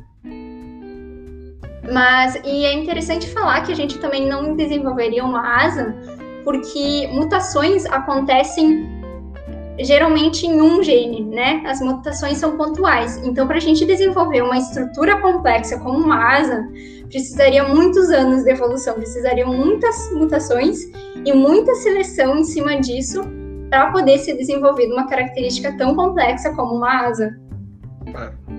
Mas, 1.91 2.35
e 2.45 2.65
é 2.65 2.73
interessante 2.73 3.27
falar 3.29 3.61
que 3.61 3.71
a 3.71 3.75
gente 3.75 3.97
também 3.99 4.27
não 4.27 4.55
desenvolveria 4.55 5.23
uma 5.23 5.63
asa, 5.63 5.95
porque 6.43 7.07
mutações 7.11 7.85
acontecem 7.85 8.87
geralmente 9.79 10.45
em 10.45 10.61
um 10.61 10.83
gene, 10.83 11.23
né? 11.23 11.63
As 11.65 11.79
mutações 11.79 12.37
são 12.37 12.57
pontuais. 12.57 13.17
Então, 13.23 13.47
para 13.47 13.57
a 13.57 13.61
gente 13.61 13.85
desenvolver 13.85 14.41
uma 14.41 14.57
estrutura 14.57 15.21
complexa 15.21 15.79
como 15.79 15.97
uma 15.97 16.37
asa, 16.37 16.67
precisaria 17.09 17.63
muitos 17.63 18.09
anos 18.09 18.43
de 18.43 18.51
evolução, 18.51 18.95
precisariam 18.95 19.53
muitas 19.53 20.11
mutações 20.11 20.79
e 21.25 21.33
muita 21.33 21.73
seleção 21.75 22.37
em 22.37 22.43
cima 22.43 22.79
disso 22.79 23.21
para 23.69 23.91
poder 23.91 24.17
ser 24.17 24.35
desenvolvida 24.35 24.93
uma 24.93 25.07
característica 25.07 25.75
tão 25.77 25.95
complexa 25.95 26.53
como 26.55 26.75
uma 26.75 27.07
asa. 27.07 27.39
Claro. 28.11 28.58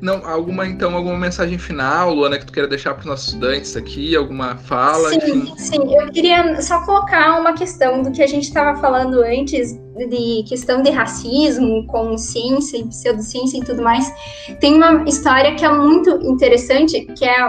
Não, 0.00 0.26
alguma 0.26 0.66
então 0.66 0.96
alguma 0.96 1.18
mensagem 1.18 1.58
final, 1.58 2.14
Luana, 2.14 2.38
que 2.38 2.46
tu 2.46 2.52
queira 2.52 2.66
deixar 2.66 2.94
para 2.94 3.00
os 3.00 3.06
nossos 3.06 3.28
estudantes 3.28 3.76
aqui, 3.76 4.16
alguma 4.16 4.56
fala? 4.56 5.10
Sim, 5.10 5.16
enfim. 5.16 5.54
sim. 5.58 5.94
Eu 5.94 6.10
queria 6.10 6.60
só 6.62 6.84
colocar 6.86 7.38
uma 7.38 7.52
questão 7.52 8.02
do 8.02 8.10
que 8.10 8.22
a 8.22 8.26
gente 8.26 8.44
estava 8.44 8.80
falando 8.80 9.20
antes 9.22 9.78
de 10.08 10.44
questão 10.48 10.82
de 10.82 10.90
racismo, 10.90 11.86
consciência 11.86 12.78
e 12.78 12.84
pseudociência 12.86 13.58
e 13.58 13.64
tudo 13.64 13.82
mais. 13.82 14.10
Tem 14.58 14.74
uma 14.74 15.04
história 15.04 15.54
que 15.54 15.64
é 15.64 15.72
muito 15.72 16.10
interessante, 16.22 17.02
que 17.02 17.24
é 17.26 17.40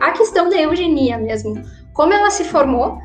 a 0.00 0.12
questão 0.12 0.48
da 0.48 0.56
eugenia 0.56 1.18
mesmo. 1.18 1.62
Como 1.92 2.14
ela 2.14 2.30
se 2.30 2.44
formou 2.44 2.98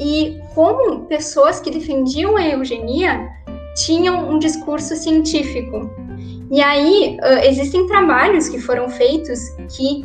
e 0.00 0.40
como 0.54 1.04
pessoas 1.04 1.60
que 1.60 1.70
defendiam 1.70 2.36
a 2.36 2.48
eugenia 2.48 3.28
tinham 3.76 4.30
um 4.30 4.38
discurso 4.38 4.96
científico. 4.96 5.90
E 6.50 6.60
aí 6.60 7.18
existem 7.44 7.86
trabalhos 7.86 8.48
que 8.48 8.58
foram 8.58 8.88
feitos 8.88 9.38
que 9.76 10.02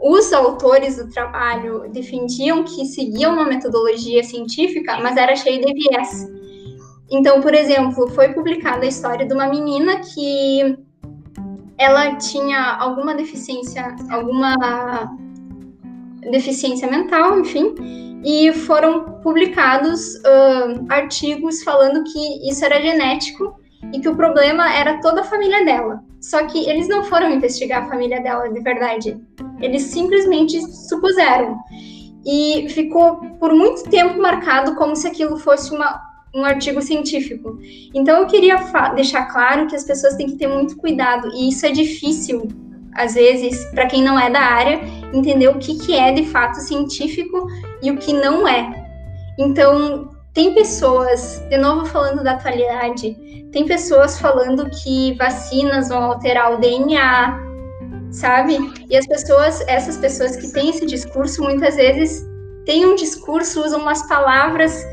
os 0.00 0.32
autores 0.32 0.96
do 0.96 1.10
trabalho 1.10 1.90
defendiam 1.90 2.64
que 2.64 2.86
seguiam 2.86 3.32
uma 3.34 3.44
metodologia 3.44 4.22
científica, 4.22 4.98
mas 5.02 5.16
era 5.16 5.34
cheio 5.34 5.64
de 5.64 5.72
viés. 5.72 6.26
Então, 7.10 7.40
por 7.40 7.54
exemplo, 7.54 8.08
foi 8.10 8.32
publicada 8.32 8.84
a 8.84 8.88
história 8.88 9.26
de 9.26 9.32
uma 9.32 9.48
menina 9.48 10.00
que 10.00 10.76
ela 11.78 12.16
tinha 12.16 12.76
alguma 12.78 13.14
deficiência, 13.14 13.94
alguma 14.10 15.16
deficiência 16.30 16.90
mental, 16.90 17.38
enfim, 17.40 17.74
e 18.24 18.52
foram 18.52 19.20
publicados 19.22 20.16
uh, 20.16 20.86
artigos 20.88 21.62
falando 21.62 22.02
que 22.04 22.48
isso 22.48 22.64
era 22.64 22.80
genético 22.80 23.54
e 23.92 24.00
que 24.00 24.08
o 24.08 24.16
problema 24.16 24.72
era 24.72 25.00
toda 25.00 25.20
a 25.20 25.24
família 25.24 25.64
dela. 25.64 26.02
Só 26.20 26.44
que 26.46 26.68
eles 26.68 26.88
não 26.88 27.04
foram 27.04 27.30
investigar 27.30 27.84
a 27.84 27.88
família 27.88 28.20
dela 28.20 28.48
de 28.48 28.60
verdade. 28.60 29.20
Eles 29.60 29.82
simplesmente 29.82 30.60
supuseram. 30.60 31.56
E 32.24 32.68
ficou 32.70 33.16
por 33.38 33.54
muito 33.54 33.84
tempo 33.84 34.20
marcado 34.20 34.74
como 34.74 34.96
se 34.96 35.06
aquilo 35.06 35.36
fosse 35.36 35.72
uma, 35.72 36.00
um 36.34 36.44
artigo 36.44 36.82
científico. 36.82 37.58
Então 37.94 38.20
eu 38.20 38.26
queria 38.26 38.56
deixar 38.94 39.26
claro 39.26 39.66
que 39.66 39.76
as 39.76 39.84
pessoas 39.84 40.16
têm 40.16 40.26
que 40.26 40.36
ter 40.36 40.48
muito 40.48 40.76
cuidado, 40.76 41.28
e 41.34 41.48
isso 41.48 41.64
é 41.64 41.70
difícil, 41.70 42.48
às 42.94 43.14
vezes, 43.14 43.64
para 43.66 43.86
quem 43.86 44.02
não 44.02 44.18
é 44.18 44.28
da 44.28 44.40
área, 44.40 44.80
entender 45.14 45.48
o 45.48 45.58
que, 45.58 45.78
que 45.78 45.94
é 45.94 46.12
de 46.12 46.26
fato 46.26 46.56
científico 46.56 47.46
e 47.82 47.90
o 47.90 47.96
que 47.96 48.12
não 48.12 48.46
é. 48.46 48.84
Então, 49.38 50.10
tem 50.36 50.52
pessoas, 50.52 51.42
de 51.48 51.56
novo 51.56 51.86
falando 51.86 52.22
da 52.22 52.32
atualidade, 52.32 53.16
tem 53.52 53.64
pessoas 53.64 54.20
falando 54.20 54.68
que 54.68 55.14
vacinas 55.14 55.88
vão 55.88 56.04
alterar 56.04 56.52
o 56.52 56.58
DNA, 56.58 57.40
sabe? 58.10 58.58
E 58.90 58.98
as 58.98 59.06
pessoas, 59.06 59.62
essas 59.66 59.96
pessoas 59.96 60.36
que 60.36 60.52
têm 60.52 60.68
esse 60.68 60.84
discurso, 60.84 61.42
muitas 61.42 61.76
vezes 61.76 62.22
têm 62.66 62.84
um 62.84 62.94
discurso, 62.94 63.64
usam 63.64 63.80
umas 63.80 64.06
palavras 64.08 64.84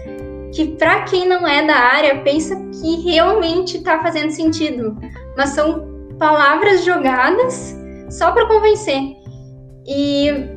que, 0.54 0.78
para 0.78 1.02
quem 1.04 1.28
não 1.28 1.46
é 1.46 1.68
da 1.68 1.76
área, 1.76 2.22
pensa 2.22 2.56
que 2.56 3.02
realmente 3.02 3.80
está 3.80 4.02
fazendo 4.02 4.32
sentido, 4.32 4.98
mas 5.36 5.50
são 5.50 6.08
palavras 6.18 6.86
jogadas 6.86 7.76
só 8.10 8.32
para 8.32 8.48
convencer. 8.48 9.02
E 9.86 10.53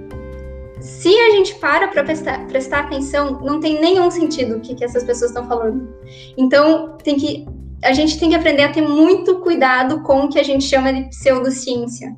se 0.87 1.09
a 1.09 1.31
gente 1.31 1.57
para 1.57 1.89
para 1.89 2.05
prestar, 2.05 2.47
prestar, 2.47 2.81
atenção, 2.81 3.41
não 3.43 3.59
tem 3.59 3.81
nenhum 3.81 4.09
sentido 4.11 4.57
o 4.57 4.61
que, 4.61 4.75
que 4.75 4.85
essas 4.85 5.03
pessoas 5.03 5.33
estão 5.33 5.47
falando. 5.47 5.93
Então, 6.39 6.97
tem 7.03 7.17
que, 7.17 7.45
a 7.83 7.93
gente 7.93 8.19
tem 8.19 8.31
que 8.31 8.37
aprender 8.37 8.63
a 8.63 8.73
ter 8.73 8.83
muito 8.83 9.41
cuidado 9.41 10.03
com 10.03 10.25
o 10.25 10.29
que 10.29 10.39
a 10.39 10.45
gente 10.45 10.65
chama 10.65 10.93
de 10.93 11.09
pseudociência. 11.09 12.17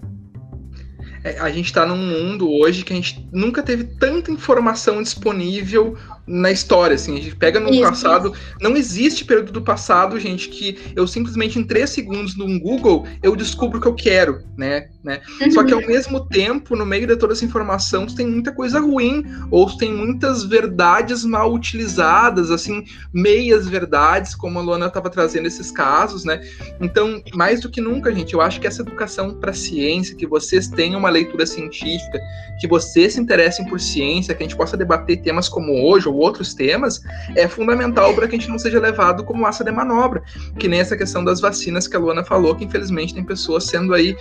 É, 1.25 1.39
a 1.41 1.51
gente 1.51 1.67
está 1.67 1.87
num 1.87 1.97
mundo 1.97 2.49
hoje 2.51 2.85
que 2.85 2.93
a 2.93 2.97
gente 2.97 3.27
nunca 3.33 3.63
teve 3.63 3.85
tanta 3.85 4.31
informação 4.31 5.03
disponível 5.03 5.97
na 6.29 6.51
história, 6.51 6.95
assim, 6.95 7.17
a 7.17 7.21
gente 7.21 7.35
pega 7.35 7.59
no 7.59 7.71
isso, 7.71 7.81
passado, 7.81 8.33
isso. 8.33 8.57
não 8.61 8.77
existe 8.77 9.25
período 9.25 9.51
do 9.51 9.63
passado, 9.63 10.21
gente, 10.21 10.49
que 10.49 10.79
eu 10.95 11.07
simplesmente 11.07 11.59
em 11.59 11.65
três 11.65 11.91
segundos 11.91 12.37
no 12.37 12.61
Google 12.61 13.07
eu 13.23 13.35
descubro 13.35 13.79
o 13.79 13.81
que 13.81 13.89
eu 13.89 13.95
quero, 13.95 14.43
né, 14.57 14.89
né? 15.03 15.21
Uhum. 15.41 15.51
Só 15.51 15.65
que 15.65 15.73
ao 15.73 15.81
mesmo 15.81 16.21
tempo, 16.27 16.77
no 16.77 16.85
meio 16.85 17.07
de 17.07 17.17
toda 17.17 17.33
essa 17.33 17.45
informação, 17.45 18.07
tem 18.07 18.27
muita 18.27 18.53
coisa 18.53 18.79
ruim, 18.79 19.25
ou 19.51 19.75
tem 19.77 19.93
muitas 19.93 20.45
verdades 20.45 21.25
mal 21.25 21.53
utilizadas, 21.53 22.51
assim, 22.51 22.85
meias 23.13 23.67
verdades, 23.67 24.35
como 24.35 24.59
a 24.59 24.63
Luana 24.63 24.87
estava 24.87 25.09
trazendo 25.09 25.47
esses 25.47 25.71
casos, 25.71 26.25
né? 26.25 26.41
Então, 26.81 27.23
mais 27.35 27.61
do 27.61 27.71
que 27.71 27.81
nunca, 27.81 28.15
gente, 28.15 28.35
eu 28.35 28.41
acho 28.41 28.61
que 28.61 28.67
essa 28.67 28.83
educação 28.83 29.35
para 29.35 29.53
ciência, 29.53 30.15
que 30.15 30.27
vocês 30.27 30.69
tenham 30.69 30.99
uma 30.99 31.09
leitura 31.09 31.47
científica, 31.47 32.21
que 32.61 32.69
vocês 32.69 33.15
se 33.15 33.21
interessem 33.21 33.67
por 33.67 33.81
ciência, 33.81 34.35
que 34.35 34.43
a 34.43 34.47
gente 34.47 34.57
possa 34.57 34.77
debater 34.77 35.23
temas 35.23 35.49
como 35.49 35.73
hoje, 35.73 36.09
ou 36.09 36.18
outros 36.19 36.55
temas, 36.55 37.01
é 37.37 37.47
fundamental 37.49 38.15
para 38.15 38.27
que 38.27 38.37
a 38.37 38.39
gente 38.39 38.51
não 38.51 38.59
seja 38.59 38.81
levado 38.81 39.25
como 39.25 39.43
massa 39.43 39.65
de 39.65 39.71
manobra. 39.71 40.23
Que 40.59 40.69
nem 40.69 40.81
essa 40.81 40.97
questão 40.97 41.25
das 41.25 41.41
vacinas 41.41 41.87
que 41.87 41.97
a 41.97 41.99
Luana 41.99 42.25
falou, 42.25 42.55
que 42.55 42.65
infelizmente 42.65 43.15
tem 43.15 43.25
pessoas 43.25 43.65
sendo 43.65 43.95
aí 43.95 44.17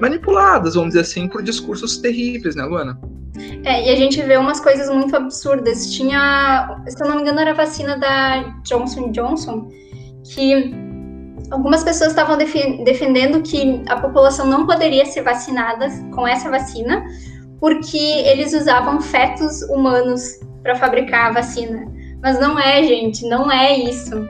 manipuladas, 0.00 0.74
vamos 0.74 0.90
dizer 0.90 1.00
assim, 1.00 1.28
por 1.28 1.42
discursos 1.42 1.98
terríveis, 1.98 2.56
né, 2.56 2.64
Luana? 2.64 2.98
É, 3.64 3.88
e 3.88 3.90
a 3.90 3.96
gente 3.96 4.22
vê 4.22 4.36
umas 4.36 4.60
coisas 4.60 4.88
muito 4.88 5.14
absurdas. 5.14 5.92
Tinha, 5.92 6.82
se 6.88 7.02
eu 7.02 7.08
não 7.08 7.16
me 7.16 7.22
engano, 7.22 7.40
era 7.40 7.50
a 7.50 7.54
vacina 7.54 7.98
da 7.98 8.42
Johnson 8.64 9.10
Johnson, 9.12 9.68
que 10.24 10.74
algumas 11.50 11.84
pessoas 11.84 12.10
estavam 12.10 12.36
defendendo 12.36 13.42
que 13.42 13.82
a 13.88 14.00
população 14.00 14.46
não 14.46 14.66
poderia 14.66 15.04
ser 15.06 15.22
vacinada 15.22 15.88
com 16.14 16.26
essa 16.26 16.50
vacina, 16.50 17.04
porque 17.60 17.96
eles 17.96 18.52
usavam 18.52 19.00
fetos 19.00 19.62
humanos 19.62 20.40
para 20.62 20.74
fabricar 20.74 21.30
a 21.30 21.32
vacina. 21.32 21.86
Mas 22.22 22.40
não 22.40 22.58
é, 22.58 22.82
gente, 22.82 23.26
não 23.28 23.50
é 23.50 23.76
isso. 23.78 24.28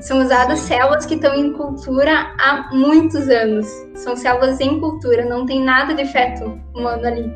São 0.00 0.22
usadas 0.22 0.60
células 0.60 1.06
que 1.06 1.14
estão 1.14 1.34
em 1.34 1.52
cultura 1.52 2.32
há 2.38 2.68
muitos 2.72 3.28
anos. 3.28 3.66
São 3.94 4.16
células 4.16 4.60
em 4.60 4.78
cultura, 4.78 5.24
não 5.24 5.44
tem 5.44 5.62
nada 5.62 5.94
de 5.94 6.04
feto 6.06 6.60
humano 6.74 7.06
ali. 7.06 7.32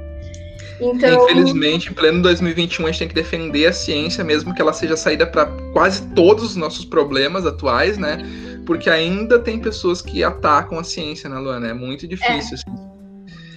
Então... 0.81 1.24
Infelizmente, 1.24 1.90
em 1.90 1.94
pleno 1.94 2.22
2021, 2.22 2.87
a 2.87 2.90
gente 2.90 2.98
tem 2.98 3.09
que 3.09 3.14
defender 3.14 3.66
a 3.66 3.72
ciência, 3.72 4.22
mesmo 4.22 4.55
que 4.55 4.61
ela 4.61 4.72
seja 4.72 4.96
saída 4.96 5.26
para 5.26 5.46
quase 5.72 6.07
todos 6.09 6.44
os 6.44 6.57
nossos 6.57 6.85
problemas 6.85 7.46
atuais, 7.46 7.98
né? 7.98 8.18
Porque 8.66 8.90
ainda 8.90 9.38
tem 9.38 9.59
pessoas 9.59 10.02
que 10.02 10.22
atacam 10.22 10.78
a 10.78 10.85
ciência, 10.85 11.28
né, 11.28 11.38
Luana? 11.38 11.68
É 11.68 11.74
muito 11.74 12.07
difícil. 12.07 12.57
É. 12.57 12.72
Assim. 12.72 13.02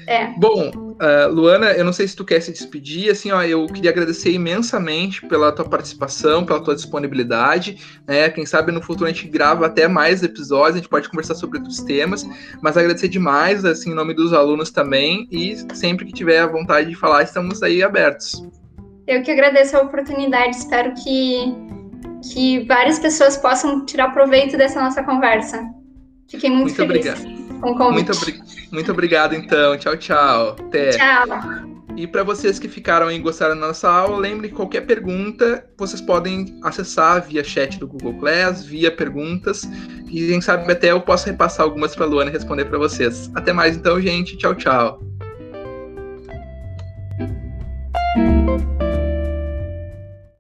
É. 0.08 0.28
Bom, 0.38 0.70
uh, 0.70 1.32
Luana, 1.32 1.72
eu 1.72 1.84
não 1.84 1.94
sei 1.94 2.08
se 2.08 2.16
tu 2.16 2.24
quer 2.24 2.40
se 2.42 2.52
despedir, 2.52 3.12
assim, 3.12 3.32
ó, 3.32 3.42
eu 3.42 3.66
queria 3.68 3.92
agradecer 3.92 4.32
imensamente 4.32 5.26
pela 5.26 5.52
tua 5.52 5.66
participação, 5.66 6.46
pela 6.46 6.64
tua 6.64 6.76
disponibilidade, 6.76 7.78
né, 8.08 8.30
quem 8.30 8.46
sabe 8.46 8.72
no 8.72 8.82
futuro 8.82 9.10
a 9.10 9.14
gente 9.14 9.28
grava 9.28 9.66
até 9.66 9.88
mais 9.88 10.22
episódios, 10.22 10.76
a 10.76 10.78
gente 10.78 10.90
pode 10.90 11.10
conversar 11.10 11.36
sobre 11.36 11.58
outros 11.58 11.82
temas, 11.82 12.28
mas 12.62 12.78
agradecer 12.78 13.08
demais, 13.08 13.66
assim, 13.66 13.92
em 13.92 13.96
nome 13.96 14.14
dos 14.14 14.34
alunos 14.34 14.70
também, 14.70 15.28
e 15.32 15.56
sempre 15.76 16.06
que 16.06 16.14
tiver 16.14 16.40
a 16.40 16.48
vontade 16.48 16.90
de 16.90 16.96
falar, 16.96 17.24
estamos 17.24 17.64
aí 17.64 17.82
abertos. 17.82 18.44
Eu 19.08 19.22
que 19.24 19.32
agradeço 19.32 19.78
a 19.78 19.82
oportunidade, 19.82 20.56
espero 20.56 20.94
que, 21.04 21.54
que 22.32 22.64
várias 22.66 23.00
pessoas 23.00 23.38
possam 23.38 23.86
tirar 23.86 24.10
proveito 24.10 24.58
dessa 24.58 24.82
nossa 24.82 25.04
conversa. 25.04 25.64
Fiquei 26.28 26.50
muito, 26.50 26.64
muito 26.64 26.76
feliz. 26.76 27.08
Obrigado 27.08 27.46
com 27.62 27.72
o 27.72 27.76
convite. 27.76 28.12
Muito, 28.12 28.45
muito 28.72 28.92
obrigado, 28.92 29.36
então. 29.36 29.78
Tchau, 29.78 29.98
tchau. 29.98 30.56
Até. 30.60 30.92
Tchau. 30.92 31.76
E 31.98 32.06
para 32.06 32.24
vocês 32.24 32.60
que 32.60 32.68
ficaram 32.68 33.10
e 33.10 33.18
gostaram 33.20 33.56
da 33.58 33.68
nossa 33.68 33.90
aula, 33.90 34.18
lembre 34.18 34.50
que 34.50 34.56
qualquer 34.56 34.82
pergunta 34.82 35.66
vocês 35.78 36.02
podem 36.02 36.60
acessar 36.62 37.26
via 37.26 37.42
chat 37.42 37.80
do 37.80 37.88
Google 37.88 38.20
Class, 38.20 38.66
via 38.66 38.92
perguntas, 38.92 39.64
e 40.08 40.28
quem 40.28 40.42
sabe 40.42 40.70
até 40.70 40.92
eu 40.92 41.00
posso 41.00 41.28
repassar 41.28 41.66
algumas 41.66 41.96
para 41.96 42.06
a 42.06 42.10
Luana 42.10 42.30
responder 42.30 42.66
para 42.66 42.78
vocês. 42.78 43.32
Até 43.34 43.54
mais 43.54 43.78
então, 43.78 44.00
gente. 44.02 44.38
Tchau, 44.38 44.54
tchau. 44.56 45.00